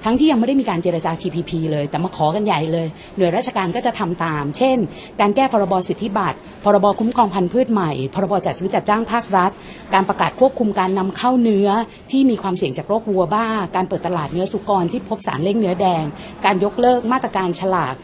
[0.05, 4.77] ทั้งที่ยังไม่ได้มีการเจรจา TPP เลย แต่มาขอกันใหญ่เลย หน่วยราชการก็จะทำตาม เช่น
[5.19, 9.51] การแก้พรบสิทธิบัตรพรบคุ้มครองพันธุ์พืชใหม่ พรบจัดซื้อจัดจ้างภาครัฐ
[9.93, 11.69] การประกาศควบคุมการนำเข้าเนื้อ
[12.11, 16.03] ที่มีความเสี่ยงจากโรควัวบ้า การเปิดตลาดเนื้อสุกรที่พบสารเล่งเนื้อแดง
[16.45, 17.95] การยกเลิกมาตรการฉลาก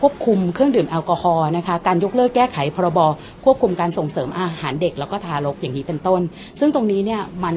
[0.00, 2.98] ควบคุมเครื่องดื่มแอลกอฮอล์นะคะการยกเลิกแก้ไขพรบ
[3.44, 6.20] ควบคุมการส่งเสริมอาหารเด็กแล้วก็ทารกอย่างนี้เป็นต้น
[6.60, 7.54] ซึ่งตรงนี้เนี่ยมัน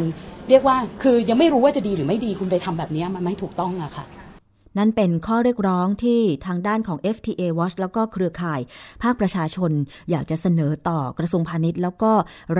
[0.49, 4.05] เรียกว่าคือยังไม่รู้ว่าจะดีหรือไม่ดีคุณไปทำแบบนี้มันไม่ถูกต้องอะค่ะ
[4.77, 8.61] นั่นเป็นข้อเรียกร้องที่ทางด้านของ FTA Watch แล้วก็เครือข่าย
[9.03, 9.71] ภาคประชาชน
[10.09, 12.11] อยากจะเสนอต่อกระทรวงพาณิชย์ แล้วก็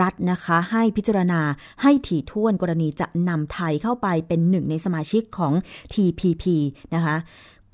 [0.02, 1.42] รัฐนะคะ ให้พิจารณา
[1.82, 5.54] ให้ถี่ถ้วนกรณีจะนำไทยเข้าไปเป็นหนึ่งในสมาชิกของ
[5.94, 6.44] TPP
[6.96, 7.16] นะคะ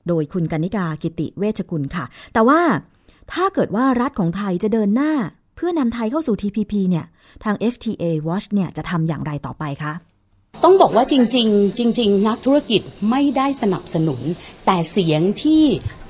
[0.08, 2.62] โดยคุณกนิกากิติเวชกุลค่ะ แต่ว่า
[3.34, 5.14] ถ้าเกิดว่ารัฐของไทยจะเดินหน้า
[5.60, 7.06] พื่อนำไทยเข้าสู่ TPP เนี่ย
[7.44, 9.94] ทาง FTA Watch เนี่ยจะทำอย่างไรต่อไปคะ
[10.64, 14.22] ต้องบอกว่าจริง ๆ จริง ๆ นักธุรกิจไม่ได้สนับสนุน
[14.66, 15.64] แต่เสียงที่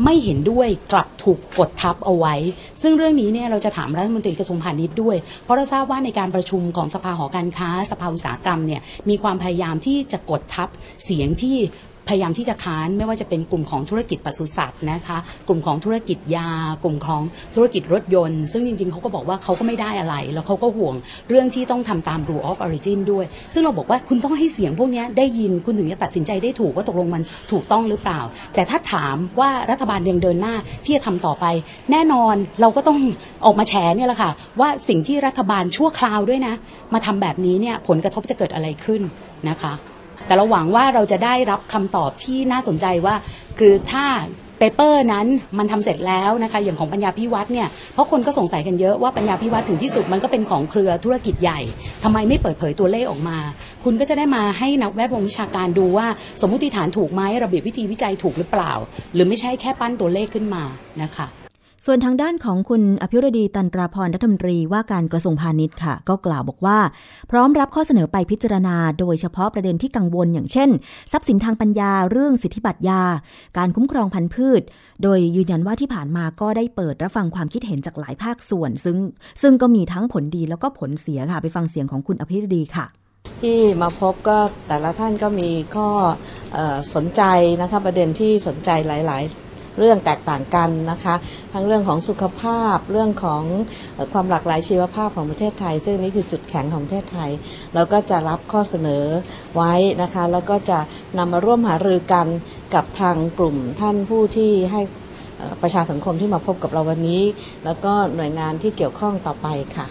[0.03, 2.35] ไม่เห็นด้วยกลับถูกกดทับเอาไว้
[2.81, 10.69] ซึ่งเรื่องนี้เนี่ยเราจะถามรัฐมนตรีกระทรวงพาณิชย์ด้วย เพราะเราทราบว่าในการประชุมของสภาหอการค้า สภาอุตสาหกรรมเนี่ยมีความพยายามที่จะกดทับ
[11.05, 11.57] เสียงที่
[12.10, 15.17] พยายามที่จะค้านไม่ว่าจะเป็นกลุ่มของธุรกิจปศุสัตว์นะคะ
[15.48, 16.50] กลุ่มของธุรกิจยา
[16.84, 17.22] กลุ่มของ
[17.56, 20.95] ธุรกิจรถยนต์ ซึ่งจริงๆเขาก็บอกว่าเขาก็ไม่ได้อะไร แล้วเขาก็ห่วง
[21.30, 28.19] เรื่องที่ต้องทำตาม rule of origin ด้วย ซึ่งเราบอกว่าคุณต้องให้เสียงพวกนี้ได้ยินคุณถึงจะตัดสินใจได้ถูกว่าตกลงมันถูกต้องหรือเปล่า
[28.56, 31.45] แต่ถ้าถามว่ารัฐบาลยังเดินหน้าที่จะทำต่อไป
[31.91, 33.00] แน่นอนเราก็ต้อง
[33.45, 36.54] ออกมาแฉเนี่ยแหละค่ะว่าสิ่งที่รัฐบาลชั่วคราวด้วยนะ
[36.93, 39.02] มาทำแบบนี้เนี่ยผลกระทบจะเกิดอะไรขึ้น
[39.50, 39.74] นะคะ
[40.29, 43.15] แต่เราหวังว่าเราจะได้รับคำตอบที่น่าสนใจว่า
[43.59, 44.05] คือถ้า
[44.59, 51.59] เปเปอร์นั้นมันทำเสร็จแล้วนะคะอย่างของปัญญาพิวัตรเนี่ยเพราะคนก็สงสัยกันเยอะว่าปัญญาพิวัตรถึงที่สุดมันก็เป็นของเครือธุรกิจใหญ่
[52.03, 53.37] ทำไมไม่เปิดเผยตัวเลขออกมา
[53.83, 56.07] คุณก็จะได้มาให้นักแวดวงวิชาการดูว่า
[56.41, 58.71] สมมติฐานถูกไหมระเบียบวิธีวิจัยถูกหรือเปล่า
[59.13, 60.63] หรือไม่ใช่แค่ปั้นตัวเลขขึ้นมา
[61.01, 61.27] นะคะ
[61.85, 66.79] ส่วนทางด้านของคุณอภิรดีตันตราพรรัฐมนตรีว่าการกระทรวงพาณิชย์ค่ะ ก็กล่าวบอกว่า
[67.31, 70.69] พร้อมรับข้อเสนอไปพิจารณา โดยเฉพาะประเด็นที่กังวลอย่างเช่น
[71.11, 73.01] ทรัพย์สินทางปัญญาเรื่องสิทธิบัตรยา
[73.57, 74.61] การคุ้มครองพันธุ์พืช
[75.03, 78.97] โดยยืนยันว่าที่ผ่านมาก็ได้เปิดรับฟังความคิดเห็นจากหลายภาคส่วน ซึ่ง
[79.41, 82.85] ซึ่งก็มีทั้งผลดีแล้วก็ผลเสียค่ะ ไปฟังเสียงของคุณอภิรดีค่ะ
[83.41, 84.37] ที่มาพบก็
[84.67, 85.89] แต่ละท่านก็มีข้อ
[86.55, 87.21] ออสนใจ
[87.61, 89.48] นะคะประเด็นที่สนใจหลาย ๆ
[89.79, 91.15] เรื่องแตกต่างกันนะคะ
[91.53, 93.43] ทั้งเรื่องของสุขภาพเรื่องของ
[94.13, 97.31] ความหลากหลายชีวภาพของประเทศไทย ซึ่งนี่คือจุดแข็งของประเทศไทย
[97.73, 99.03] เราก็จะรับข้อเสนอ
[99.55, 100.79] ไว้นะคะ แล้วก็จะ
[101.17, 102.27] นำมาร่วมหารือกัน
[102.73, 104.81] กับทางกลุ่มท่านผู้ที่ให้
[105.61, 107.21] ประชาสังคมที่มาพบกับเราวันนี้
[107.65, 109.87] แล้วก็หน่วยงานที่เกี่ยวข้องต่อไปค่ะ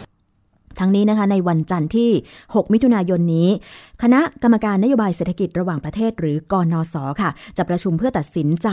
[0.79, 2.11] ทั้งนี้นะคะในวันจันทร์ที่
[2.44, 3.48] 6 มิถุนายนนี้
[4.03, 8.68] คณะกรรมการนโยบายเศรษฐกิจระหว่างประเทศหรือกอนอสค่ะ จะประชุมเพื่อตัดสินใจ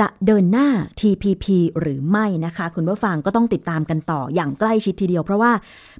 [0.00, 0.68] จะเดินหน้า
[1.00, 1.46] TPP
[1.80, 5.52] หรือไม่นะคะ คุณผู้ฟังก็ต้องติดตามกันต่ออย่างใกล้ชิดทีเดียว เพราะว่า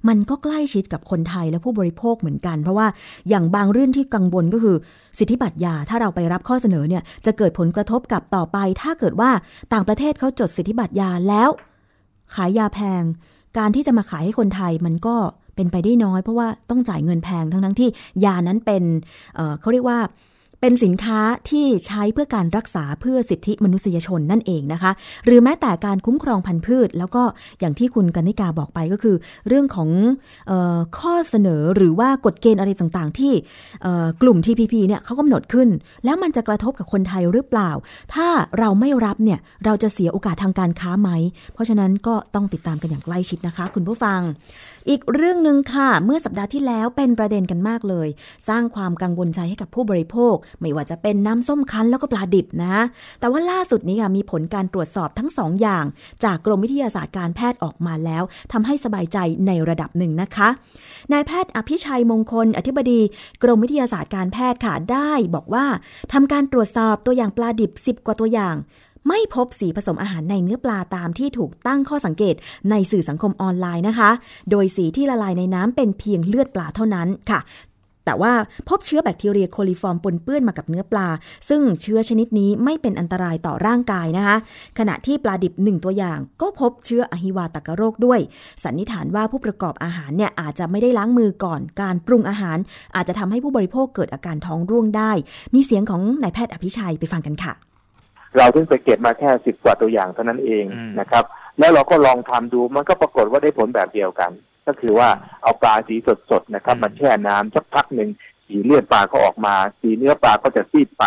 [0.09, 2.87] มันก็ใกล้ชิดกับคนไทยและผู้บริโภคเหมือนกัน เพราะว่า
[3.29, 4.77] อย่างบางเรื่องที่กังวลก็คือ
[5.19, 9.31] สิทธิบัตรยาถ้าเราไปรับข้อเสนอเนี่ยจะเกิดผลกระทบกับต่อไป ถ้าเกิดว่า
[9.73, 11.51] ต่างประเทศเขาจดสิทธิบัตรยาแล้ว
[12.35, 13.03] ขายยาแพง
[13.59, 15.17] การที่จะมาขายให้คนไทยมันก็
[15.57, 17.89] เป็นไปได้น้อย เพราะว่าต้องจ่ายเงินแพงทั้งทั้งที่
[18.25, 18.83] ยานั้นเป็น
[19.35, 19.99] เเขาเรียกว่า
[20.61, 24.93] เป็นสินค้าที่ใช้เพื่อการรักษาเพื่อสิทธิมนุษยชนนั่นเองนะคะ
[25.25, 27.23] หรือแม้แต่การคุ้มครองพันธุ์พืช แล้วก็
[27.61, 29.17] อย่างที่คุณกนิกาบอกไปก็คือ
[29.49, 29.89] เรื่องของ
[30.51, 33.33] ออข้อเสนอหรือว่ากฎเกณฑ์อะไรต่างๆ ที่
[34.23, 35.69] กลุ่ม TPP เนี่ยเขากำหนดขึ้น
[36.05, 37.71] แล้วมันจะกระทบกับคนไทยหรือเปล่า
[38.15, 41.11] ถ้าเราไม่รับเนี่ยเราจะเสียโอกาสทางการค้าไหม
[41.53, 44.21] เพราะฉะนั้นก็ต้องติดตามกันอย่างใกล้ชิดนะคะ คุณผู้ฟัง
[44.91, 48.09] อีกเรื่องหนึ่งค่ะ เมื่อสัปดาห์ที่แล้วเป็นประเด็นกันมากเลย
[48.49, 52.77] สร้างความกังวลใจให้กับผู้บริโภค ไม่ว่าจะเป็นน้ำส้มคั้นแล้วก็ปลาดิบนะ
[53.21, 55.85] แต่ว่าล่าสุดนี้ค่ะมีผลการตรวจสอบทั้งสองอย่าง
[56.25, 58.23] จากกรมวิทยาศาสตร์การแพทย์ออกมาแล้ว
[58.53, 60.49] ทำให้สบายใจในระดับหนึ่งนะคะ
[61.13, 63.01] นายแพทย์อภิชัยมงคล อธิบดี
[63.43, 65.67] กรมวิทยาศาสตร์การแพทย์ค่ะได้ บอกว่า
[66.13, 68.57] ทำการตรวจสอบตัวอย่างปลาดิบ 10 กว่าตัวอย่าง
[69.09, 72.35] ไม่พบสีผสมอาหารในเนื้อปลาตามที่ถูกตั้งข้อสังเกต
[72.71, 74.11] ในสื่อสังคมออนไลน์นะคะ
[74.51, 77.41] โดยสีที่ละลายในน้ำเป็นเพียงเลือดปลาเท่านั้นค่ะ
[78.07, 78.33] แต่ว่า
[78.69, 81.09] พบเชื้อแบคทีเรียโคลิฟอร์มปนเปื้อนมากับเนื้อปลา
[81.49, 84.37] ซึ่งเชื้อชนิดนี้ไม่เป็นอันตรายต่อร่างกายนะคะ
[84.79, 88.21] ขณะที่ปลาดิบหนึ่งตัวอย่าง ก็พบเชื้ออหิวาตกโรคด้วย
[88.65, 92.59] สันนิษฐานว่าผู้ประกอบอาหารเนี่ยอาจจะไม่ได้ล้างมือก่อนการปรุงอาหาร
[92.97, 95.13] อาจจะทำให้ผู้บริโภคเกิดอาการท้องร่วงได้
[95.55, 97.66] มีเสียงของนายแพทย์อภิชัยไปฟังกันค่ะ
[98.37, 101.25] เราเพิ่งไปเก็บมาแค่สิบกว่าตัวอย่างเท่านั้นเองอืมนะครับ
[101.59, 104.31] แล้วเราก็ลองทำดูมันก็ปรากฏว่าได้ผลแบบเดียวกัน
[104.67, 105.09] ก็คือว่า
[105.43, 105.97] เอาปลาสี
[106.31, 108.11] สดๆนะครับอืมมาแช่น้ำสักพักหนึ่ง
[108.47, 111.05] สีเลือดปลาก็ออกมา สีเนื้อปลาก็จะซีดไป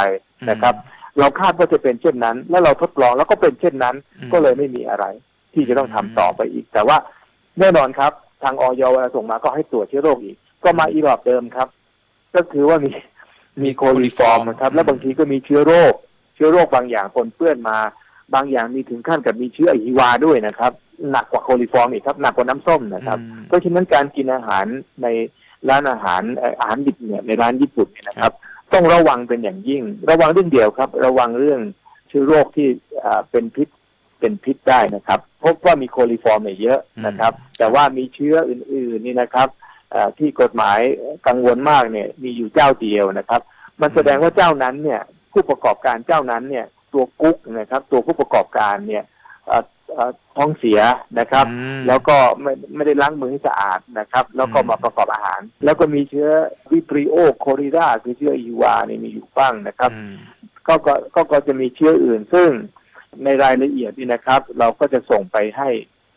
[0.50, 0.76] นะครับ
[1.20, 5.06] เราคาดว่าจะเป็นเช่นนั้น แล้วเราทดลองแล้วก็เป็นเช่นนั้นอืมก็เลยไม่มีอะไร
[5.54, 6.98] ที่จะต้องทำต่อไปอีก แต่ว่า
[7.60, 8.12] แน่นอนครับ
[8.44, 11.68] ทางออยเวลาส่งมาก็ให้ตรวจเชื้อโรคอีก ก็มาอีรอบเดิมครับ
[12.36, 12.92] ก็คือว่ามี
[13.64, 17.78] มีโคลิฟอร์มนะครับ แล้วบางทีก็มีเชื้อโรคเชื้อโรคบางอย่างปนเปื้อนมา
[18.34, 20.72] บางอย่างมีถึงขั้นกับมีเชื้ออหิวาด้วยนะครับ
[21.12, 24.66] หนักกว่าโคลิฟอร์มอีกครับหนักกว่าน้ำส้มนะครับอืมเพราะฉะนั้นการกินอาหาร
[25.04, 25.08] ใน
[25.70, 28.32] ร้านอาหารเอ่ออาหารดิบเนี่ยในร้านญี่ปุ่นเนี่ยนะครับ
[28.74, 31.62] ต้องต้องระวังเป็นอย่างยิ่ง ระวังเรื่องเดียวครับ ระวังเรื่อง
[32.10, 32.68] เชื้อโรคที่
[33.32, 33.68] เป็นพิษ
[34.20, 39.50] เป็นพิษได้นะครับ พบว่ามีโคลิฟอร์มเยอะนะครับ แต่ว่ามีเชื้ออื่นๆนี่นะครับ
[40.18, 40.80] ที่กฎหมาย
[41.28, 43.42] กังวลมากเนี่ยมีอยู่เจ้าเดียวนะครับ
[43.82, 45.02] มันแสดงว่าเจ้านั้นเนี่ย
[45.32, 49.04] ผู้ประกอบการเจ้านั้นเนี่ยตัวกุ๊กนะครับ ตัวผู้ประกอบการเนี่ย
[50.38, 50.80] ท้องเสีย
[51.20, 51.46] นะครับ
[51.88, 56.30] แล้วก็ไม่ไม่ได้ล้างมือให้สะอาดนะครับ แล้วก็มาประกอบอาหาร แล้วก็มีเชื้อ
[56.72, 59.92] วิปริโอโคริราคือเชื้ออีวาเนี่ยมีอยู่บ้างนะครับ
[60.68, 60.74] ก็
[61.16, 62.50] ก็ก็จะมีเชื้ออื่น ซึ่ง
[63.24, 65.70] ในรายละเอียดนี่นะครับ เราก็จะส่งไปให้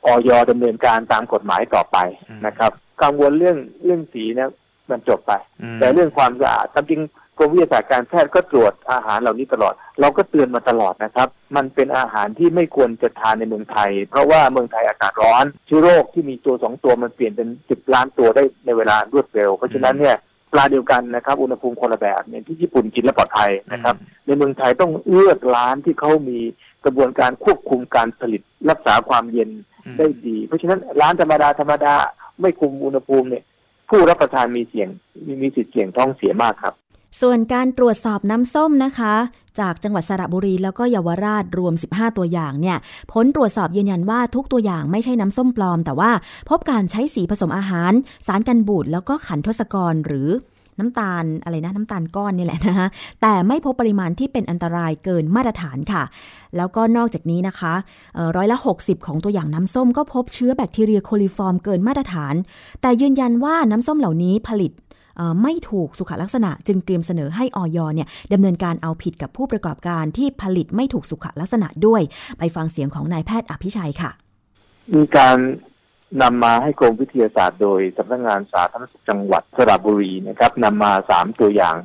[0.07, 1.99] ออยดำเนินการตามกฎหมายต่อไป
[2.47, 4.51] นะครับ กังวลเรื่องเรื่องสีนะ
[4.91, 5.33] มันจบไป
[5.81, 7.05] แต่เรื่องความสะอาดจริงก
[7.43, 20.17] รมวิทยาศาสตร์การแพทย์ก็ตรวจอาหารเหล่านี้ตลอด เราก็เตือนมาตลอดนะครับ มันเป็นอาหารที่ไม่ควรจะทานในเมืองไทย เพราะว่าเมืองไทยอากาศร้อนเชื้อโรคที่มีตัวสองตัวมันเปลี่ยนเป็นสิบล้านตัวได้ในเวลารวดเร็ว เพราะฉะนั้นเนี่ย
[20.53, 23.95] ปลาเดียวกันนะครับ อุณหภูมิคนละแบบเนี่ยที่ญี่ปุ่นกินแล้วปลอดภัยนะครับ
[24.27, 26.39] ในเมืองไทยต้องเลือกร้านที่เขามี
[26.85, 29.51] กระบวนการควบคุมการผลิตรักษาความเย็น
[29.99, 31.95] ได้ดี เพราะฉะนั้นร้านธรรมดาธรรมดา
[32.41, 33.45] ไม่คุมอุณหภูมิเนี่ย
[33.91, 34.89] ผู้รับประทานมีเสี่ยง
[35.27, 36.75] มีมีสิทธิ์เสี่ยงท้องเสียมากครับ
[37.21, 39.15] ส่วนการตรวจสอบน้ำส้มนะคะ
[39.61, 42.77] จากจังหวัดสระบุรีแล้วก็เยาวราชรวม 15 ตัวอย่างเนี่ย
[43.13, 46.11] ผลตรวจสอบยืนยันว่าทุกตัวอย่างไม่ใช่น้ำส้มปลอม แต่ว่า
[46.49, 47.93] พบการใช้สีผสมอาหาร
[48.27, 50.29] สารกันบูดแล้วก็ขันทศกรหรือ
[50.79, 52.87] น้ำตาลอะไรนะน้ำตาลก้อนนี่แหละนะคะ
[53.23, 56.03] แต่ไม่พบปริมาณที่เป็นอันตรายเกินมาตรฐานค่ะ
[56.57, 57.73] แล้วก็นอกจากนี้นะคะ
[58.37, 62.35] ร้อยละ 60 ของตัวอย่างน้ำส้มก็พบเชื้อแบคทีเรียโคลิฟอร์มเกินมาตรฐาน
[62.83, 64.73] แต่ยืนยันว่าน้ำส้มเหล่านี้ผลิต
[65.43, 72.03] ไม่ถูกสุขลักษณะ จึงเตรียมเสนอให้อย.เนี่ยดำเนินการเอาผิดกับผู้ประกอบการที่ผลิตไม่ถูกสุขลักษณะด้วย
[72.39, 74.11] ไปฟังเสียงของนายแพทย์อภิชัยค่ะ
[74.95, 75.37] มีการ
[76.23, 81.77] นำมาให้กรมวิทยาศาสตร์โดยสำนักงานสาธารณสุขจังหวัดสระบุรีนะครับนำมาสามตัวอย่าง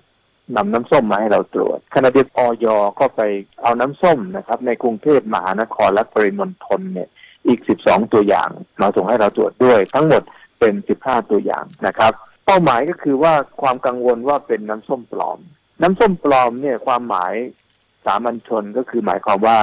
[0.56, 2.66] นำน้ำส้มมาให้เราตรวจขณะเดียวกันอย.
[3.00, 3.22] ก็ไป
[3.62, 7.10] เอาน้ำส้มนะครับ ในกรุงเทพมหานครและปริมณฑลเนี่ย
[7.48, 8.50] อีกสิบสองตัวอย่าง
[8.82, 10.24] มาส่งให้เราตรวจด้วย ทั้งหมด
[10.60, 12.14] เป็นสิบห้าตัวอย่างนะครับ
[12.50, 15.40] เป้าหมายก็คือว่าความกังวลว่าเป็นน้ำส้มปลอม
[15.82, 17.34] น้ำส้มปลอมเนี่ยความหมาย
[18.06, 19.60] สามัญชนก็คือหมายความว่า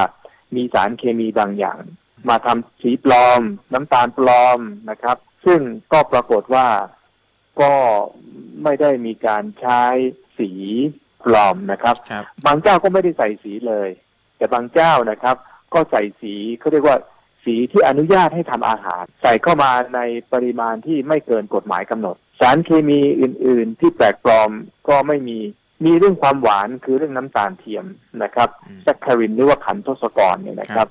[0.56, 1.80] มีสารเคมีบางอย่าง
[2.28, 3.40] มาทำสีปลอม
[3.72, 4.58] น้ำตาลปลอม
[4.90, 5.16] นะครับ
[5.46, 5.60] ซึ่ง
[5.92, 6.66] ก็ปรากฏว่า
[7.60, 7.74] ก็
[8.62, 9.82] ไม่ได้มีการใช้
[10.38, 10.50] สี
[11.24, 13.88] ปลอมนะครับรบบางเจ้าก็ไม่ได้ใส่สีเลย
[14.36, 15.36] แต่บางเจ้านะครับ
[15.74, 16.96] ก็ใส่สีเขาเรียกว่า
[17.44, 20.00] สีที่อนุญาตให้ทำอาหาร ใส่เข้ามาใน
[20.32, 24.50] ปริมาณที่ไม่เกินกฎหมายกำหนด สารเคมีอื่น ๆ ที่แปลกปลอม
[24.88, 25.38] ก็ไม่มี
[25.84, 27.84] มีเรื่องความหวานคือเรื่องน้ำตาลเทียม
[28.22, 28.48] นะครับ
[28.82, 30.88] แซคคารินหรือว่าขันทศกรเนี่ยนะครับ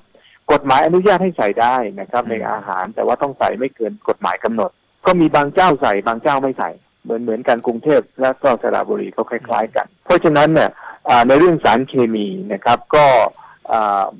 [0.52, 4.70] กฎหมายอนุญาตให้ใส่ได้นะครับ ในอาหารแต่ว่าต้องใส่ไม่เกินกฎหมายกำหนด
[5.06, 6.70] ก็มีบางเจ้าใส่บางเจ้าไม่ใส่
[7.02, 10.70] เหมือนเหมือนกันกรุงเทพและก็สระบุรีเขาคล้าย ๆ กัน เพราะฉะนั้นเนี่ย
[11.28, 13.04] ในเรื่องสารเคมีนะครับ ก็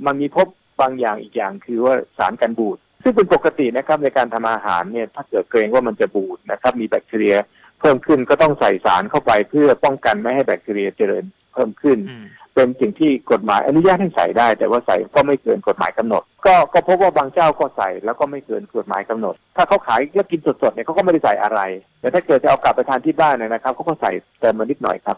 [0.06, 0.46] มันมีพบ
[0.80, 7.36] บางอย่างอีกอย่างคือว่าสารกันบูด ซึ่งเป็นปกตินะครับในการทำอาหารเนี่ยถ้าเกิดเกรงว่ามันจะบูดนะครับ มีแบคทีเรีย
[7.80, 11.24] เพิ่มขึ้นก็ต้องใส่สารเข้าไปเพื่อป้องกันไม่ให้แบคทีเรียเจริญ
[11.54, 11.98] เพิ่มขึ้น
[12.54, 21.60] เป็นสิ่งที่กฎหมายอนุญาตให้ใส่ได้ แต่ว่าใส่ก็ไม่เกินกฎหมายกำหนด ก็ก็พบว่าบางเจ้าก็ใส่แล้วก็ไม่เกินกฎหมายกำหนด ถ้าเขาขายแล้วกินสดๆเนี่ยเขาก็ไม่ได้ใส่อะไร
[22.00, 25.16] แต่ถ้าเกิดจะเอากลับไปทานที่บ้านเนี่ยนะครับเขาก็ใส่เติมมานิดหน่อยครับ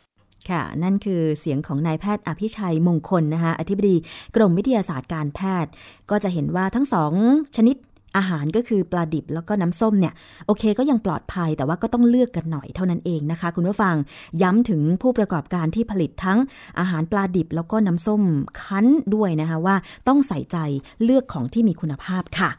[0.50, 3.96] ค่ะ นั่นคือเสียงของนายแพทย์อภิชัยมงคลนะคะอธิบดี
[4.36, 5.70] กรมวิทยาศาสตร์การแพทย์
[6.10, 7.12] ก็จะเห็นว่าทั้งสอง
[7.56, 7.76] ชนิด
[8.16, 10.14] อาหารก็คือปลาดิบแล้วก็น้ำส้มเนี่ย
[10.46, 13.94] โอเคก็ยังปลอดภัยแต่ว่าก็ต้องเลือกกันหน่อยเท่านั้นเองนะคะ คุณผู้ฟัง
[14.42, 16.38] ย้ำถึงผู้ประกอบการที่ผลิตทั้ง
[16.78, 18.22] อาหารปลาดิบแล้วก็น้ำส้ม
[18.62, 19.76] คั้นด้วยนะคะว่า
[20.08, 20.56] ต้องใส่ใจ
[21.04, 22.50] เลือกของที่มีคุณภาพค่ะ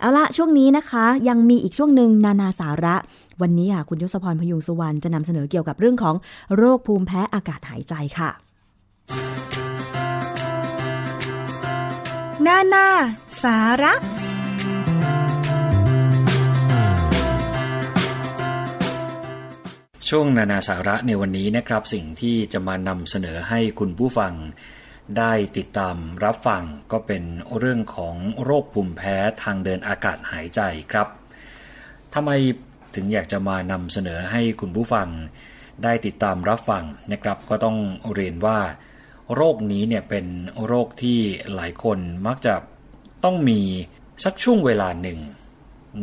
[0.00, 2.94] เอาละช่วงนี้นะคะ ยังมีอีกช่วงหนึ่งนานาสาระ
[3.42, 6.14] วันนี้ค่ะคุณยศพรพยุงสุวรรณจะนำเสนอเกี่ยวกับเรื่องของ
[6.56, 8.30] โรคภูมิแพ้อากาศหายใจค่ะ
[12.46, 12.86] นานา
[13.42, 13.94] สาระ
[20.08, 24.32] ช่วงนานาสาระในวันนี้นะครับ สิ่งที่จะมานำเสนอให้คุณผู้ฟัง
[25.18, 26.62] ได้ติดตามรับฟัง
[26.92, 27.22] ก็เป็น
[27.58, 30.60] เรื่องของโรคภูมิแพ้ทางเดินอากาศหายใจ
[30.92, 31.08] ครับ
[32.14, 32.30] ทำไม
[32.94, 35.08] ถึงอยากจะมานำเสนอให้คุณผู้ฟัง
[35.82, 37.76] ได้ติดตามรับฟังนะครับ ก็ต้อง
[38.14, 38.58] เรียนว่า
[39.34, 40.26] โรคนี้เนี่ยเป็น
[40.66, 41.18] โรคที่
[41.54, 42.54] หลายคนมักจะ
[43.24, 43.60] ต้องมี
[44.24, 45.18] สักช่วงเวลาหนึ่ง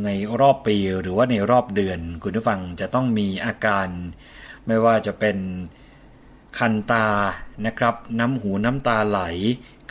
[0.03, 0.09] ใน
[0.39, 3.87] รอบปีหรือว่าในรอบเดือน คุณผู้ฟังจะต้องมีอาการ
[4.67, 5.37] ไม่ว่าจะเป็น
[6.57, 7.07] คันตา
[7.65, 9.21] นะครับ น้ำหูน้ำตาไหล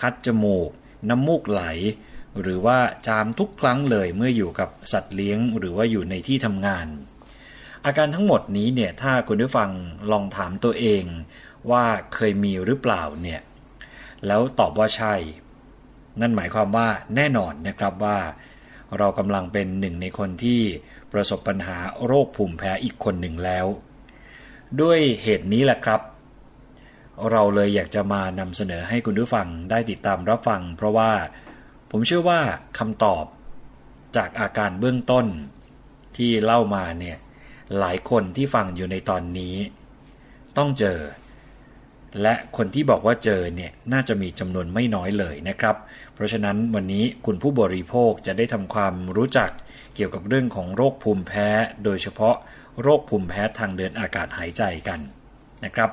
[0.00, 0.70] คัดจมูก
[1.08, 1.62] น้ำมูกไหล
[2.42, 6.86] หรือว่าจามทุกครั้งเลยเมื่ออยู่กับสัตว์เลี้ยงหรือว่าอยู่ในที่ทำงาน
[7.84, 9.70] อาการทั้งหมดนี้เนี่ยถ้าคุณผู้ฟัง
[10.12, 11.04] ลองถามตัวเอง
[11.70, 11.84] ว่า
[12.14, 13.40] เคยมีหรือเปล่าเนี่ย
[14.26, 15.14] แล้วตอบว่าใช่
[16.20, 18.18] นั่นหมายความว่าแน่นอนนะครับว่า
[18.98, 20.60] เรากำลังเป็นหนึ่งในคนที่
[21.12, 23.66] ประสบปัญหาโรคภูมิแพ้อีกคนหนึ่งแล้ว
[24.80, 26.00] ด้วยเหตุนี้แหละครับ
[27.30, 31.10] เราเลยอยากจะมานำเสนอให้คุณผู้ฟังได้ติดตามรับฟัง เพราะว่า
[31.90, 32.40] ผมเชื่อว่า
[32.78, 33.24] คำตอบ
[34.16, 35.26] จากอาการเบื้องต้น
[36.16, 37.18] ที่เล่ามาเนี่ย
[37.78, 39.56] หลายคนที่ฟังอยู่ในตอนนี้
[40.56, 40.98] ต้องเจอ
[42.22, 45.76] และคนที่บอกว่าเจอเนี่ยน่าจะมีจำนวนไม่น้อยเลยนะครับ
[46.14, 49.50] เพราะฉะนั้นวันนี้คุณผู้บริโภคจะได้ทำความรู้จัก
[49.94, 51.48] เกี่ยวกับเรื่องของโรคภูมิแพ้
[51.84, 52.36] โดยเฉพาะ
[52.82, 55.00] โรคภูมิแพ้ทางเดินอากาศหายใจกัน
[55.64, 55.90] นะครับ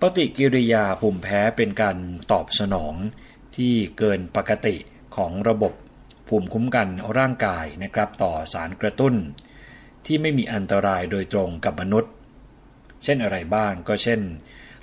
[0.00, 1.96] ปฏิกิริยาภูมิแพ้เป็นการ
[2.32, 2.94] ตอบสนอง
[3.58, 4.76] ที่เกินปกติ
[5.16, 5.72] ของระบบ
[6.28, 6.88] ภูมิคุ้มกัน
[7.18, 9.14] ร่างกายนะครับต่อสารกระตุ้น
[10.06, 12.12] ที่ไม่มีอันตรายโดยตรงกับมนุษย์
[13.04, 14.20] เช่นอะไรบ้างก็เช่น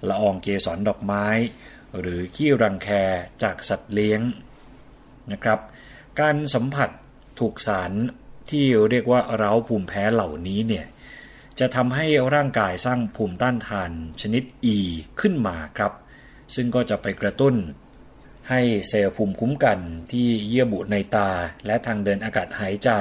[0.07, 1.27] ละอองเกสรดอกไม้
[1.99, 2.89] หรือขี้รังแค
[3.43, 4.21] จากสัตว์เลี้ยง
[5.31, 5.59] นะครับ
[6.19, 6.89] การสัมผัส
[7.39, 7.91] ถูกสาร
[8.49, 10.85] ที่เรียกว่าเร้าภูมิแพ้เหล่านี้เนี่ย
[11.59, 12.05] จะทำให้
[12.35, 14.43] ร่างกายสร้างภูมิต้านทานชนิด
[14.75, 14.77] E
[15.21, 15.93] ขึ้นมาครับ
[16.55, 17.55] ซึ่งก็จะไปกระตุ้น
[18.49, 19.79] ให้เซลล์ภูมิคุ้มกัน
[20.11, 21.29] ที่เยื่อบุในตา
[21.65, 22.91] และทางเดินอากาศหายใจ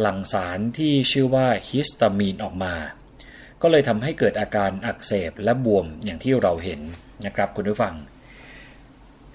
[0.00, 2.74] หลั่งสารที่ชื่อว่าฮิสตามีนออกมา
[3.62, 6.80] ก็เลยทำให้เกิดอาการอักเสบและบวมอย่างที่เราเห็น
[7.26, 7.94] นะครับคุณผู้ฟัง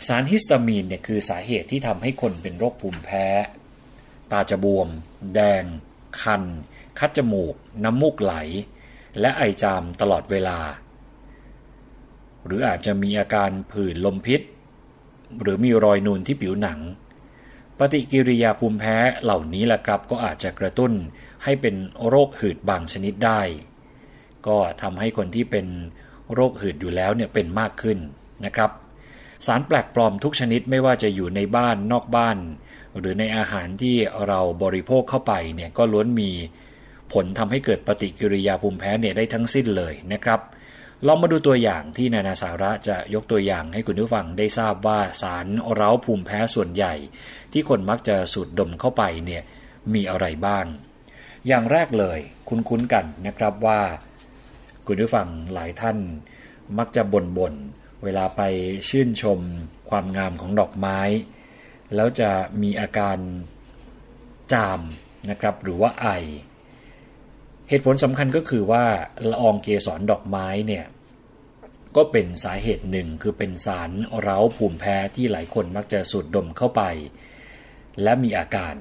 [0.08, 3.26] สารฮิสตามีนเนี่ยคือสาเหตุที่ทำให้คนเป็นโรคภูมิแพ้
[4.32, 4.88] ตาจะบวม
[5.36, 5.64] แดง
[6.22, 6.44] คัน
[7.00, 8.34] คัดจมูก น้ำมูกไหล
[9.20, 10.60] และไอจามตลอดเวลา
[12.46, 14.42] หรืออาจจะมีอาการผื่นลมพิษ
[15.42, 16.80] หรือมีรอยนูนที่ผิวหนัง
[17.80, 20.92] ปฏิกิริยาภูมิแพ้เหล่านี้แหละครับก็อาจจะกระตุ้น
[21.44, 21.76] ให้เป็น
[22.08, 23.42] โรคหืดบางชนิดได้
[24.48, 25.68] ก็ทำให้คนที่เป็น
[26.34, 27.98] โรคหืดอยู่แล้วเนี่ยเป็นมากขึ้น
[28.46, 28.72] นะครับ
[29.46, 32.38] สารแปลกปลอมทุกชนิดไม่ว่าจะอยู่ในบ้านนอกบ้าน
[33.00, 33.96] หรือในอาหารที่
[34.28, 36.32] เราบริโภคเข้าไปเนี่ยก็ล้วนมี
[37.14, 40.40] ผลทำให้เกิดปฏิกิริยาภูมิแพ้เนี่ยได้ทั้งสิ้นเลยนะครับ
[41.06, 46.94] ลองมาดูตัวอย่างที่นานาสาระจะยกตัวอย่างให้คุณผู้ฟังได้ทราบว่าสารเร้าภูมิแพ้ส่วนใหญ่
[47.52, 49.44] ที่คนมักจะสูดดมเข้าไปเนี่ย
[49.94, 50.66] มีอะไรบ้าง
[51.48, 53.82] อย่างแรกเลยคุ้นๆกันนะครับว่า
[54.88, 55.98] คุณผู้ฟังหลายท่าน
[56.78, 58.42] มักจะบน่บนๆเวลาไป
[58.90, 59.40] ชื่นชม
[59.90, 61.00] ความงามของดอกไม้
[61.96, 62.32] แล้วจะ
[62.62, 63.18] มีอาการ
[64.54, 64.82] จาม
[65.30, 66.08] นะครับหรือว่าไอ
[67.70, 68.86] เหตุผลสำคัญก็คือว่า
[69.30, 70.86] ละอองเกสรดอกไม้เนี่ย
[71.96, 73.92] ก็เป็นสาเหตุหนึ่งคือเป็นสาร
[74.22, 76.82] เร้าภูมิแพ้ที่หลายคนมักจะสูดดมเข้าไป
[78.04, 78.76] และมีอาการ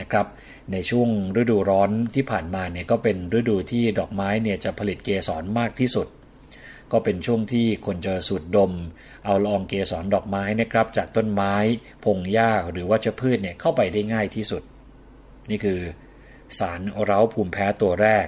[0.00, 0.26] นะครับ
[0.72, 1.08] ในช่วง
[1.40, 6.08] ฤดูร้อนที่ผ่านมาเนี่ยก็เป็นฤดูที่ดอกไม้เนี่ยจะผลิตเกสรมากที่สุด
[6.92, 8.72] ก็เป็นช่วงที่คนจะสูดดม
[9.24, 11.54] เอาละอองเกสรดอกไม้นะครับ จากต้นไม้
[12.04, 14.62] พงหญ้าหรือว่าจะพืชเนี่ยเข้าไปได้ง่ายที่สุด
[15.50, 15.80] นี่คือ
[16.58, 18.26] สารเร้าภูมิแพ้ตัวแรก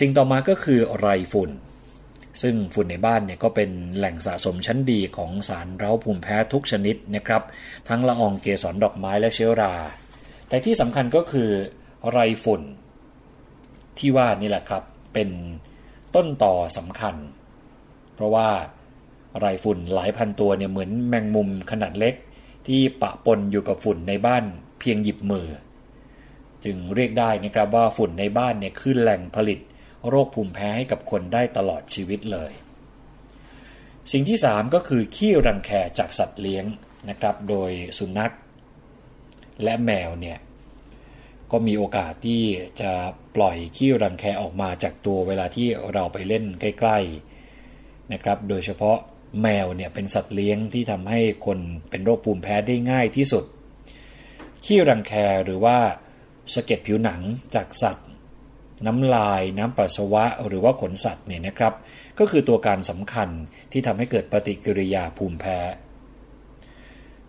[0.00, 1.50] สิ่งต่อมาก็คือไรฝุ่น
[2.42, 7.42] ซึ่งฝุ่นในบ้านเนี่ยก็เป็นแหล่งสะสมชั้นดีของสารเร้าภูมิแพ้ทุกชนิดนะครับ
[7.88, 9.74] ทั้งละอองเกสรดอกไม้และเชื้อรา
[10.48, 11.50] แต่ที่สำคัญก็คือ
[12.10, 12.62] ไรฝุ่น
[13.98, 14.82] ที่ว่านี่แหละครับ
[15.14, 15.30] เป็น
[16.14, 17.16] ต้นต่อสำคัญ
[18.14, 18.48] เพราะว่า
[19.40, 22.14] ไรฝุ่นหลายพันตัวเนี่ยเหมือนแมงมุมขนาดเล็ก
[22.66, 24.44] ที่ปะปนอยู่กับฝุ่นในบ้าน
[24.80, 25.46] เพียงหยิบมือ
[26.64, 29.58] จึงเรียกได้นะครับว่าฝุ่นในบ้านเนี่ยคือแหล่งผลิต
[30.08, 32.52] โรคภูมิแพ้ให้กับคนได้ตลอดชีวิตเลย
[34.12, 36.64] สิ่งที่ 3 ก็คือขี้รังแคจากสัตว์เลี้ยง
[37.08, 38.34] นะครับโดยสุนัข
[39.62, 40.38] และแมวเนี่ย
[41.52, 42.42] ก็มีโอกาสที่
[42.80, 42.92] จะ
[43.36, 48.98] ปล่อยขี้รังแคออกมาจากตัวเวลาที่เราไปเล่นใกล้ๆนะครับ โดยเฉพาะ
[49.42, 51.58] แมวเนี่ยเป็นสัตว์เลี้ยงที่ทำให้คน
[51.90, 53.44] เป็นโรคภูมิแพ้ได้ง่ายที่สุด
[54.64, 55.12] ขี้รังแค
[55.44, 55.78] หรือว่า
[56.52, 57.20] สะเก็ดผิวหนัง
[57.54, 58.08] จากสัตว์
[58.86, 61.74] น้ำลาย น้ำปัสสาวะ หรือว่าขนสัตว์เนี่ยนะครับ
[62.18, 63.28] ก็คือตัวการสำคัญ
[63.72, 65.58] ที่ทำให้เกิดปฏิกิริยาภูมิแพ้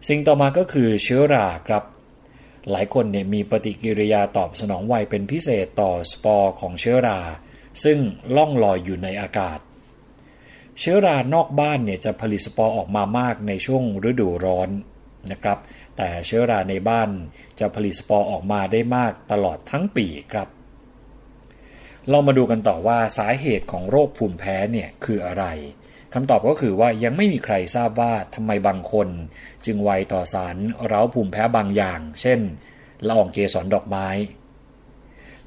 [0.08, 1.84] สิ่งต่อมาก็คือเชื้อราครับ
[2.72, 7.20] หลายคนเนี่ยมีปฏิกิริยาตอบสนองไวเป็นพิเศษต่อสปอร์ของเชื้อรา
[7.84, 7.98] ซึ่ง
[8.36, 9.60] ล่องลอยอยู่ในอากาศ
[10.80, 14.70] เชื้อรานอกบ้านเนี่ยจะผลิตสปอร์ออกมามากในช่วงฤดูร้อน
[15.32, 15.58] นะครับ
[15.98, 17.10] แต่เชื้อราในบ้าน
[17.60, 20.48] จะผลิตสปอร์ออกมาได้มากตลอดทั้งปีครับ
[22.10, 25.46] เรามาดูกันต่อว่าสาเหตุของโรคภูมิแพ้เนี่ยคืออะไร
[26.14, 29.08] คำตอบก็คือว่ายังไม่มีใครทราบว่าทำไมบางคน
[29.66, 30.58] จึงไวต่อสาร
[30.88, 32.40] เร้าภูมิแพ้บางอย่าง เช่น
[33.08, 34.08] ละอองเกสรดอกไม้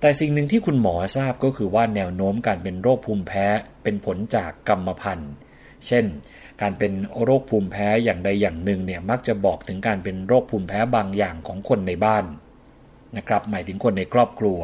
[0.00, 3.46] แต่สิ่งหนึ่งที่คุณหมอทราบก็คือว่าแนวโน้มการเป็นโรคภูมิแพ้
[3.82, 5.32] เป็นผลจากกรรมพันธุ์
[5.86, 6.04] เช่น
[6.62, 12.24] การเป็นโรคภูมิแพ้อย่างใดอย่างหนึ่งเนี่ยมักจะบอกถึงการเป็นโรคภูมิแพ้บางอย่างของคนในบ้าน
[13.16, 14.60] นะครับหมายถึงคนในครอบครัว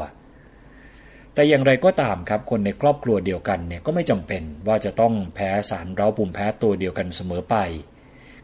[1.35, 7.57] แต่อย่างไรก็ตามครับคนในครอบครัวเดียวกันเนี่ยก็ไม่จำเป็นว่าจะต้องแพ้สารเร้าภูมิแพ้ตัวเดียวกันเสมอไป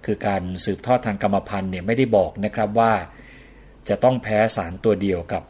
[0.04, 2.92] คือการสืบทอดทางกรรมพันธุ์เนี่ยไม่ได้บอกนะครับว่า
[3.88, 5.42] จะต้องแพ้สารตัวเดียวกับ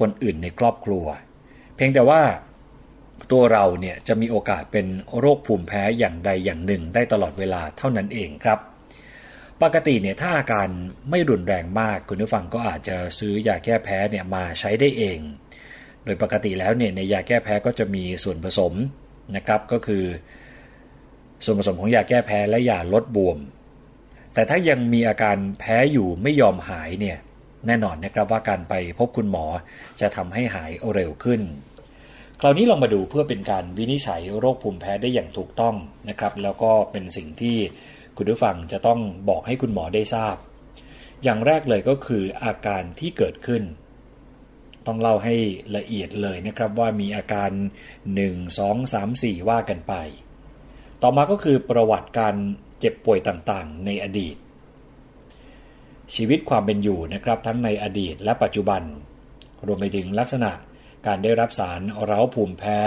[0.00, 1.04] คนอื่นในครอบครัว
[1.74, 2.22] เพียงแต่ว่า
[3.32, 4.86] ตัวเราเนี่ยจะมีโอกาสเป็น
[5.18, 8.58] โรคภูมิแพ้อย่างใดอย่างหนึ่งได้ตลอดเวลาเท่านั้นเองครับ
[9.62, 10.68] ปกติเนี่ยถ้าอาการ
[11.10, 15.18] ไม่รุนแรงมากคุณผู้ฟังก็อาจจะซื้อยาแก้แพ้เนี่ยมาใช้ได้เอง
[16.04, 18.72] โดยปกติแล้วเนี่ยในยาแก้แพ้ก็จะมีส่วนผสม
[19.36, 20.04] นะครับก็คือ
[21.44, 23.38] ส่วนผสมของยาแก้แพ้และยาลดบวม
[24.34, 27.18] แต่ถ้ายังมีอาการแพ้อยู่ไม่ยอมหายเนี่ย
[27.66, 29.44] แน่นอนนะครับว่าการไปพบคุณหมอ
[30.00, 31.40] จะทำให้หายเร็วขึ้น
[32.40, 35.74] คราวนี้ลองมาดูเพื่อเป็นการวินิจฉัยโรคภูมิแพ้ได้อย่างถูกต้อง
[36.08, 37.58] นะครับ แล้วก็เป็นสิ่งที่
[38.16, 40.36] คุณผู้ฟังจะต้องบอกให้คุณหมอได้ทราบ
[41.22, 43.62] อย่างแรกเลยก็คืออาการที่เกิดขึ้น
[44.86, 45.34] ต้องเล่าให้
[45.76, 47.50] ละเอียดเลยนะครับว่ามีอาการ
[48.20, 49.94] 1 2 3 4 ว่ากันไป
[51.02, 52.34] ต่อมาก็คือประวัติการ
[52.80, 54.36] เจ็บป่วยต่างๆ ในอดีต
[56.14, 58.82] ชีวิตความเป็นอยู่นะครับทั้งในอดีตและปัจจุบัน
[59.66, 60.50] รวมไปถึงลักษณะ
[61.06, 62.80] การได้รับสารเร้าภูมิแพ้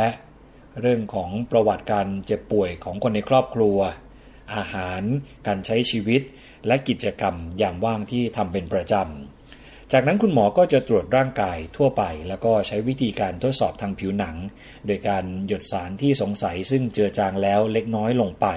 [0.81, 3.77] เรื่องของประวัติการเจ็บป่วยของคนในครอบครัว
[4.55, 5.01] อาหาร
[5.47, 6.21] การใช้ชีวิต
[6.67, 14.35] และกิจกรรมยามว่างที่ทำเป็นประจำ จากนั้นคุณหมอก็จะตรวจร่างกายทั่วไป แล้วก็ใช้วิธีการทดสอบทางผิวหนัง
[14.85, 18.47] โดยการหยดสารที่สงสัยซึ่งเจือจางแล้วเล็กน้อยลงไป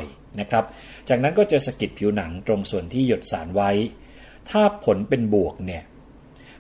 [0.41, 0.65] นะครับ
[1.09, 3.71] จากนั้นก็จะสกิดผิวหนังตรงส่วนที่หยดสารไว้
[4.51, 5.83] ถ้าผลเป็นบวกเนี่ย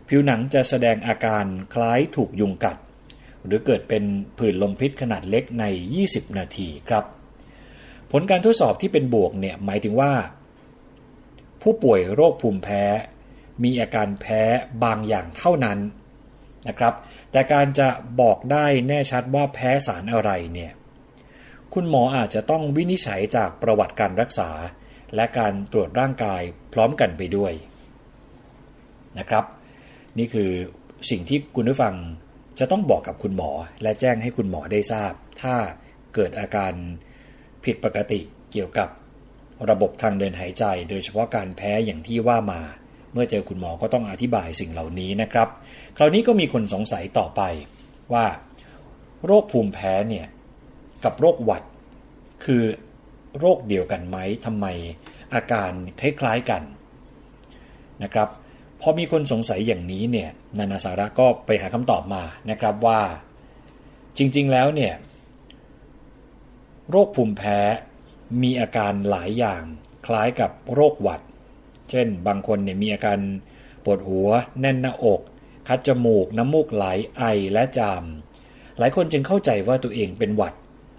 [0.09, 1.45] ผิวหนังจะแสดงอาการ
[1.75, 2.77] คล้ายถูกยุงกัด
[3.47, 4.05] หรือเกิดเป็น
[4.39, 5.65] ผื่นลมพิษขนาดเล็กใน
[6.01, 7.05] 20 นาทีครับ
[8.11, 10.13] ผลการทดสอบที่เป็นบวกเนี่ยหมายถึงว่า
[11.63, 12.83] ผู้ป่วยโรคภูมิแพ้
[13.63, 14.43] มีอาการแพ้
[14.85, 15.79] บางอย่างเท่านั้น
[16.69, 16.95] นะครับ
[17.33, 17.89] แต่การจะ
[18.21, 20.73] บอกได้แน่ชัดว่าแพ้สารอะไรเนี่ย
[21.73, 24.51] คุณหมออาจจะต้องวินิจฉัยจากประวัติการรักษา
[25.15, 26.43] และการตรวจร่างกาย
[26.73, 27.53] พร้อมกันไปด้วย
[29.19, 29.45] นะครับ
[30.19, 30.51] นี่คือ
[31.11, 31.95] สิ่งที่คุณผู้ฟัง
[32.59, 33.51] จะต้องบอกกับคุณหมอ
[33.83, 35.55] และแจ้งให้คุณหมอได้ทราบ ถ้า
[36.15, 36.73] เกิดอาการ
[37.65, 38.21] ผิดปกติ
[38.53, 38.89] เกี่ยวกับ
[39.71, 42.61] ระบบทางเดินหายใจ โดยเฉพาะการแพ้อย่างที่ว่ามา
[43.13, 45.49] เมื่อเจอคุณหมอก็ต้องอธิบายสิ่งเหล่านี้นะครับ
[45.97, 47.43] คราวนี้ก็มีคนสงสัยต่อไป
[48.13, 48.27] ว่า
[49.25, 50.27] โรคภูมิแพ้เนี่ย
[51.05, 51.63] กับโรคหวัด
[52.45, 52.63] คือ
[53.39, 54.67] โรคเดียวกันไหมทำไม
[55.35, 56.63] อาการคล้ายๆกัน
[58.03, 58.29] นะครับ
[58.85, 63.01] พอมีคนสงสัยอย่างนี้เนี่ยนานาสาระก็ไปหาคำตอบมานะครับว่า
[64.17, 64.95] จริงๆแล้วเนี่ย
[66.91, 67.59] โรคภูมิแพ้
[68.43, 69.63] มีอาการหลายอย่าง
[70.07, 71.21] คล้ายกับโรคหวัด
[71.91, 73.19] เช่นบางคนเนี่ยมีอาการ
[73.85, 74.29] ปวดหัว
[74.61, 75.21] แน่นหน้าอก
[75.69, 76.85] คัดจมูก น้ำมูกไหล
[77.17, 77.23] ไอ
[77.53, 78.05] และจาม
[78.79, 80.55] หลายคนจึงเข้าใจว่าตัวเองเป็นหวัด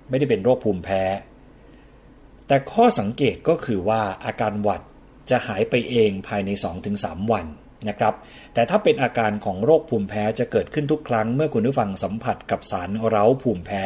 [0.10, 1.04] ไม่ได้เป็นโรคภูมิแพ้
[2.48, 4.82] แต่ข้อสังเกตก็คือว่าอาการหวัด
[5.30, 6.50] จะหายไปเองภายใน
[6.92, 7.46] 2-3 วัน
[7.90, 8.14] นะครับ
[8.54, 13.84] แต่ถ้าเป็นอาการของโรคภูมิแพ้จะเกิดขึ้นทุกครั้งเมื่อคุณผู้ฟังสัมผัสกับสารเร้าภูมิแพ้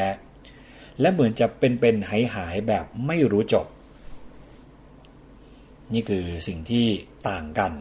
[1.02, 3.66] และเหมือนจะเป็นๆหายหายแบบไม่รู้จบ
[5.94, 6.88] นี่คือสิ่งที่
[7.30, 7.74] ต่างกัน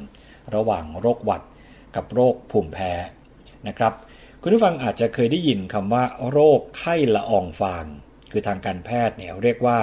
[0.54, 1.42] ระหว่างโรคหวัด
[1.96, 2.92] กับโรคภูมิแพ้
[3.68, 3.92] นะครับ
[4.42, 7.84] คุณผู้ฟังอาจจะเคยได้ยินคำว่า โรคไข้ละอองฟาง
[8.30, 9.78] คือทางการแพทย์เนี่ยเรียกว่า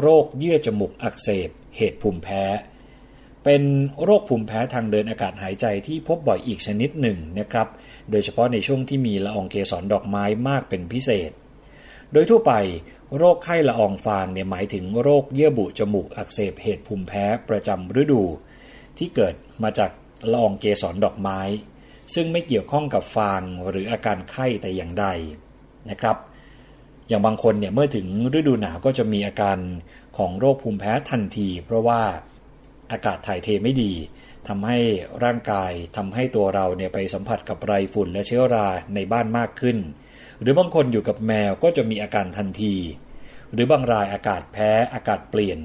[0.00, 2.42] โรคเยื่อจมูกอักเสบ เหตุภูมิแพ้
[3.44, 3.62] เป็น
[4.04, 7.68] โรคภูมิแพ้ทางเดินอากาศหายใจที่พบบ่อยอีกชนิดหนึ่งนะครับ
[8.10, 11.30] โดยเฉพาะในช่วงที่มีละอองเกสรดอกไม้มากเป็นพิเศษ
[12.12, 12.52] โดยทั่วไป
[13.16, 18.22] โรคไข้ละอองฟางเนี่ยหมายถึงโรคเยื่อบุจมูกอักเสบเหตุภูมิแพ้ประจำฤดู
[18.98, 19.90] ที่เกิดมาจาก
[20.32, 21.40] ละอองเกสรดอกไม้
[22.14, 25.06] ซึ่งไม่เกี่ยวข้องกับฟางหรืออาการไข้แต่อย่างใด
[25.90, 26.16] นะครับ
[27.08, 28.06] อย่างบางคนเนี่ยเมื่อถึง
[28.38, 29.58] ฤดูหนาวก็จะมีอาการ
[30.18, 32.02] ของโรคภูมิแพ้ทันที เพราะว่า
[32.90, 33.92] อากาศถ่ายเทไม่ดี
[34.48, 34.78] ทำให้
[35.24, 39.78] ร่างกายทำให้ตัวเราเนี่ยไปสัมผัสกับไรฝุ่นและเชื้อราในบ้านมากขึ้น
[40.40, 42.74] หรือบางคนอยู่กับแมวก็จะมีอาการทันที
[43.52, 45.58] หรือบางรายอากาศแพ้อากาศเปลี่ยน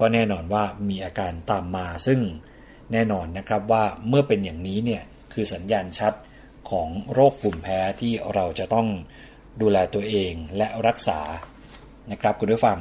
[0.00, 2.20] ก็แน่นอนว่ามีอาการตามมาซึ่ง
[2.92, 6.14] แน่นอนนะครับว่าเมื่อเป็นอย่างนี้เนี่ยคือสัญญาณชัด
[6.70, 8.88] ของโรคภูมิแพ้ที่เราจะต้อง
[9.60, 11.20] ดูแลตัวเองและรักษา
[12.10, 12.78] นะครับคุณผู้ฟัง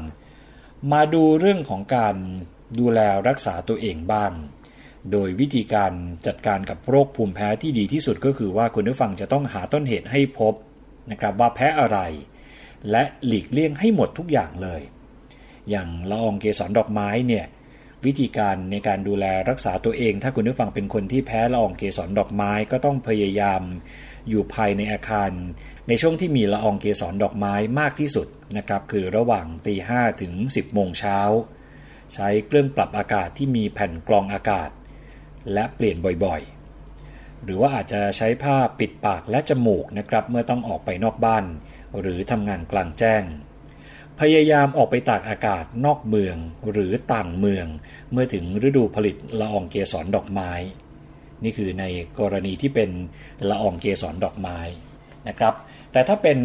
[0.92, 2.16] มาดูเรื่องของการ
[2.80, 4.32] ดูแลรักษาตัวเองบ้าง
[5.12, 5.94] โดยวิธีการ
[6.28, 10.54] จัดการกับโรคภูมิแพ้ที่ดีที่สุดก็คือว่าคุณผู้ฟังจะต้องหาต้นเหตุให้พบ
[11.12, 12.00] นะครับว่าแพ้อะไร
[12.92, 14.82] และหลีกเลี่ยงให้หมดทุกอย่างเลย
[15.70, 17.46] อย่างละอองเกสรดอกไม้เนี่ย
[18.06, 23.62] วิธีการในการดูแลรักษาตัวเอง ถ้าคุณผู้ฟังเป็นคนที่แพ้ละอองเกสรดอกไม้ก็ต้องพยายาม
[24.30, 25.32] อยู่ภายในอาคาร
[25.88, 31.20] ในช่วงที่มีละอองเกสรดอกไม้มากที่สุดนะครับคือระหว่างตีห้ถึง 10 โมงเช้า
[32.14, 34.70] ใช้เครื่องปรับอากาศที่มีแผ่นกรองอากาศ
[35.54, 41.46] และเปลี่ยนบ่อยๆ หรือว่าอาจจะใช้ผ้าปิดปากและจมูกนะครับ เมื่อต้องออกไปนอกบ้าน
[42.00, 43.24] หรือทำงานกลางแจ้ง
[44.20, 46.38] พยายามออกไปตากอากาศนอกเมือง
[46.72, 47.66] หรือต่างเมือง
[48.12, 50.52] เมื่อถึงฤดูผลิตละอองเกสรดอกไม้
[51.44, 51.86] นี่คือใน
[52.20, 52.90] กรณีที่เป็น
[53.50, 54.60] ละอองเกสรดอกไม้
[55.28, 55.54] นะครับ
[55.92, 56.40] แต่ถ้าเป็น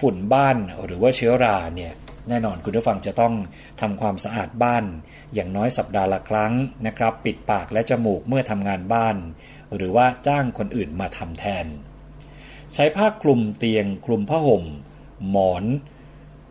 [0.00, 1.92] ฝุ่นบ้านหรือว่าเชื้อราเนี่ย
[2.28, 3.34] แน่นอนคุณผู้ฟังจะต้อง
[3.80, 4.84] ทำความสะอาดบ้าน
[5.34, 6.52] อย่างน้อยสัปดาห์ละครั้ง
[6.86, 9.16] นะครับ ปิดปากและจมูกเมื่อทำงานบ้าน
[9.76, 11.66] หรือว่าจ้างคนอื่นมาทำแทน
[12.74, 14.64] ใช้ผ้าคลุมเตียงคลุมผ้าห่ม
[15.30, 15.64] หมอน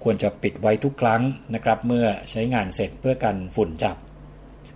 [0.03, 1.21] ควรจะปิดไว้ทุกครั้ง
[1.53, 3.97] นะครับ เมื่อใช้งานเสร็จเพื่อกันฝุ่นจับ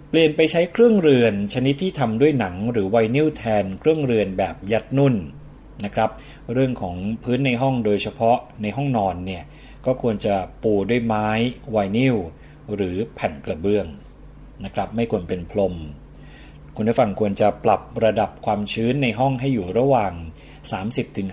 [0.10, 5.16] เปลี่ยนไปใช้เครื่องเรือน ชนิดที่ทำด้วยหนังหรือไวนิลแทนเครื่องเรือนแบบยัดนุ่น
[5.86, 6.10] นะครับ
[6.54, 9.44] เรื่องของพื้นในห้องโดยเฉพาะในห้องนอนเนี่ย
[9.86, 11.28] ก็ควรจะปูด้วยไม้
[11.72, 12.16] ไวนิล
[12.76, 13.86] หรือแผ่นกระเบื้อง
[14.66, 15.76] นะครับ ไม่ควรเป็นพรม
[16.76, 20.14] คุณผู้ฟังควรจะปรับระดับความชื้นในห้องให้อยู่ระหว่าง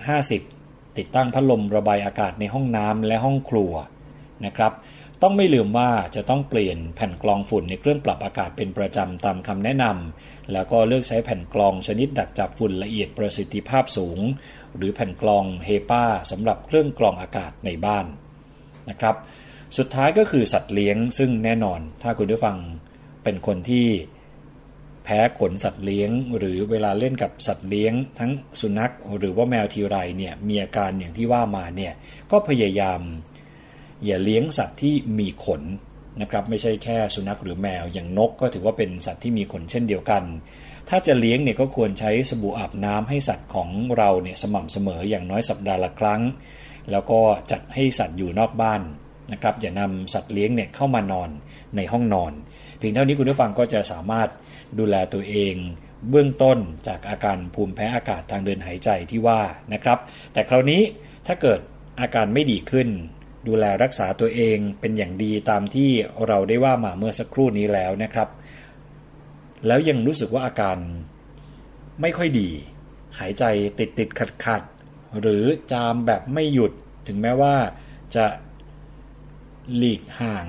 [0.09, 3.73] 30-50 ติดตั้งพัดลมระบายอากาศในห้องน้ำและห้องครัว
[4.45, 4.73] นะครับ
[5.21, 14.19] ต้องไม่ลืมว่าจะต้องเปลี่ยนแผ่นกรองฝุ่นในเครื่องปรับอากาศเป็นประจำตามคำแนะนำแล้วก็เลือกใช้แผ่นกรองชนิดดักจับฝุ่นละเอียดประสิทธิภาพสูง
[14.75, 18.05] หรือแผ่นกรองเฮปาสำหรับเครื่องกรองอากาศในบ้าน
[18.89, 19.15] นะครับ
[19.77, 22.57] สุดท้ายก็คือสัตว์เลี้ยง ซึ่งแน่นอนถ้าคุณผู้ฟัง
[23.23, 23.87] เป็นคนที่
[25.03, 28.31] แพ้ขนสัตว์เลี้ยง หรือเวลาเล่นกับสัตว์เลี้ยง ทั้ง
[28.61, 31.93] สุนัขหรือว่าแมวทีไรเนี่ยมีอาการอย่างที่ว่ามาเนี่ย
[32.31, 33.01] ก็พยายาม
[34.05, 35.61] อย่าเลี้ยงสัตว์ที่มีขน
[36.21, 40.23] นะครับไม่ใช่แค่สุนัขหรือแมวอย่างนกก็ถือว่าเป็นสัตว์ที่มีขนเช่นเดียวกัน
[40.89, 46.21] ถ้าจะเลี้ยงเนี่ยก็ควรใช้สบู่อาบน้ำให้สัตว์ของเราเนี่ยสม่ำเสมออย่างน้อยสัปดาห์ละครั้ง
[46.91, 47.19] แล้วก็
[47.51, 48.81] จัดให้สัตว์อยู่นอกบ้าน
[49.31, 51.29] นะครับอย่านำสัตว์เลี้ยงเนี่ยเข้ามานอน
[51.75, 52.31] ในห้องนอน
[52.77, 54.29] เพียงเท่านี้คุณผู้ฟังก็จะสามารถ
[54.79, 55.55] ดูแลตัวเอง
[56.09, 56.57] เบื้องต้น
[56.87, 59.41] จากอาการภูมิแพ้อากาศทางเดินหายใจที่ว่า
[59.73, 59.99] นะครับ
[60.33, 60.81] แต่คราวนี้
[61.27, 61.59] ถ้าเกิด
[62.01, 62.87] อาการไม่ดีขึ้น
[63.47, 65.89] ดูแลรักษาตัวเองเป็นอย่างดีตามที่
[66.27, 68.29] เราได้ว่ามาเมื่อสักครู่นี้แล้วนะครับ
[69.67, 70.77] แล้วยังรู้สึกว่าอาการ
[72.01, 72.49] ไม่ค่อยดี
[73.19, 73.43] หายใจ
[73.79, 74.61] ติดติดขัดขัด
[75.19, 76.71] หรือจามแบบไม่หยุด
[77.07, 77.55] ถึงแม้ว่า
[78.15, 78.25] จะ
[79.75, 80.45] หลีกห่าง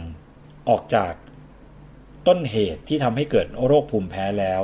[0.69, 1.13] ออกจาก
[2.27, 4.63] ต้นเหตุที่ทำให้เกิดโรคภูมิแพ้แล้ว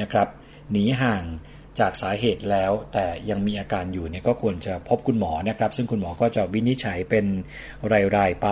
[0.00, 0.28] นะครับ
[0.70, 1.24] หนีห่าง
[1.78, 7.26] จากสาเหตุแล้วแต่ยังมีอาการอยู่เนี่ยก็ควรจะพบคุณหมอนะครับ ซึ่งคุณหมอก็จะวินิจฉัยเป็น
[8.16, 8.48] รายๆไป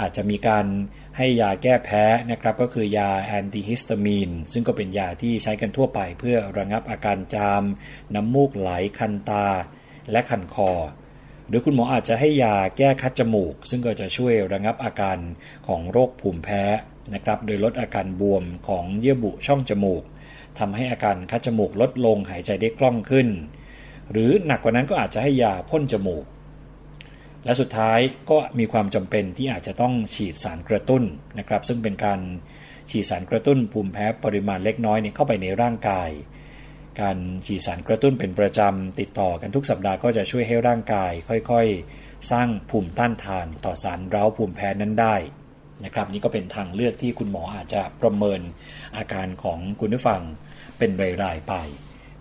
[0.00, 0.66] อาจจะมีการ
[1.16, 7.62] ให้ยาแก้แพ้นะครับก็คือยาแอนติฮิสตามีนซึ่งก็เป็นยาที่ใช้กันทั่วไปเพื่อระงับอาการจาม
[8.14, 9.46] น้ำมูกไหลคันตา
[10.10, 10.72] และคันคอ
[11.48, 15.18] หรือคุณหมออาจจะให้ยาแก้คัดจมูก ซึ่งก็จะช่วยระงับอาการ
[15.66, 16.62] ของโรคภูมิแพ้
[17.14, 20.02] นะครับโดยลดอาการบวมของเยื่อบุช่องจมูก
[20.58, 23.28] ทำให้อาการคัดจมูกลดลงหายใจได้คล่องขึ้น
[24.10, 26.24] หรือหนักกว่านั้นก็อาจจะให้ยาพ่นจมูก
[27.44, 27.98] และสุดท้าย
[28.30, 31.02] ก็มีความจำเป็นที่อาจจะต้องฉีดสารกระตุ้น
[31.38, 32.20] นะครับ ซึ่งเป็นการ
[32.90, 36.10] ฉีดสารกระตุ้นภูมิแพ้ปริมาณเล็กน้อยเนี่ยเข้าไปในร่างกาย
[37.00, 41.12] การฉีดสารกระตุ้นเป็นประจำติดต่อกันทุกสัปดาห์ก็จะช่วยให้ร่างกาย
[41.50, 45.16] ค่อยๆ สร้างภูมิต้านทานต่อสารเร้าภูมิแพ้นั้นได้
[45.84, 48.40] นะครับนี่ก็เป็นทางเลือกที่คุณหมออาจจะประเมิน
[48.96, 50.22] อาการของคุณผู้ฟัง
[50.78, 50.90] เป็น
[51.22, 51.54] รายๆไป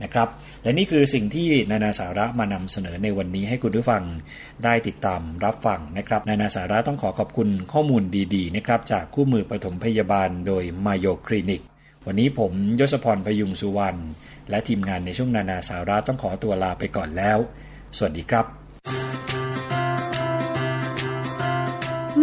[0.04, 0.28] นะครับ
[0.64, 4.04] และนี่คือสิ่งที่นานาสาระมานำเสนอในวันนี้ให้คุณผู้ฟัง
[4.64, 8.04] ได้ติดตามรับฟังนะครับ นานาสาระต้องขอขอบคุณข้อมูล
[8.36, 11.62] ดีๆนะครับจากคู่มือปฐมพยาบาลโดยมาโยคลินิก
[12.06, 14.00] วันนี้ผมยศพรพยุงสุวรรณ
[14.50, 17.38] และทีมงานในช่วงนานาสาระต้องขอตัวลาไปก่อนแล้ว
[17.98, 18.46] สวัสดีครับ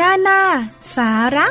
[0.00, 0.40] นานา
[0.96, 1.46] สาระ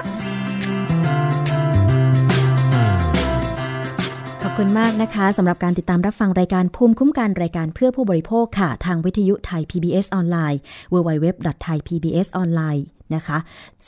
[4.64, 10.60] คุณมากนะคะสำหรับการติดตามรับฟังรายการภูมิคุ้มกันรายการเพื่อผู้บริโภคค่ะ ทางวิทยุไทย PBS ออนไลน์
[10.94, 12.84] www.thaipbsonline
[13.16, 13.38] นะคะ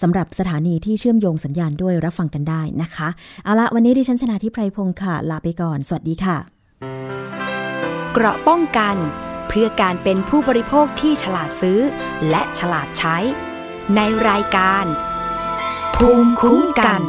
[0.01, 3.07] สำหรับสถานีที่เชื่อมโยงสัญญาณด้วยรับฟังกันได้นะคะ
[3.43, 6.38] เอาละวันนี้ดิฉันชนะทิพไพรพงศ์ค่ะ ลาไปก่อน สวัสดีค่ะ
[8.13, 8.95] เกราะป้องกัน
[9.47, 11.80] เพื่อการเป็นผู้บริโภคที่ฉลาดซื้อ
[12.30, 13.17] และฉลาดใช้
[13.95, 13.99] ใน
[14.30, 14.86] รายการ
[15.95, 17.03] ภูมิคุ้มกัน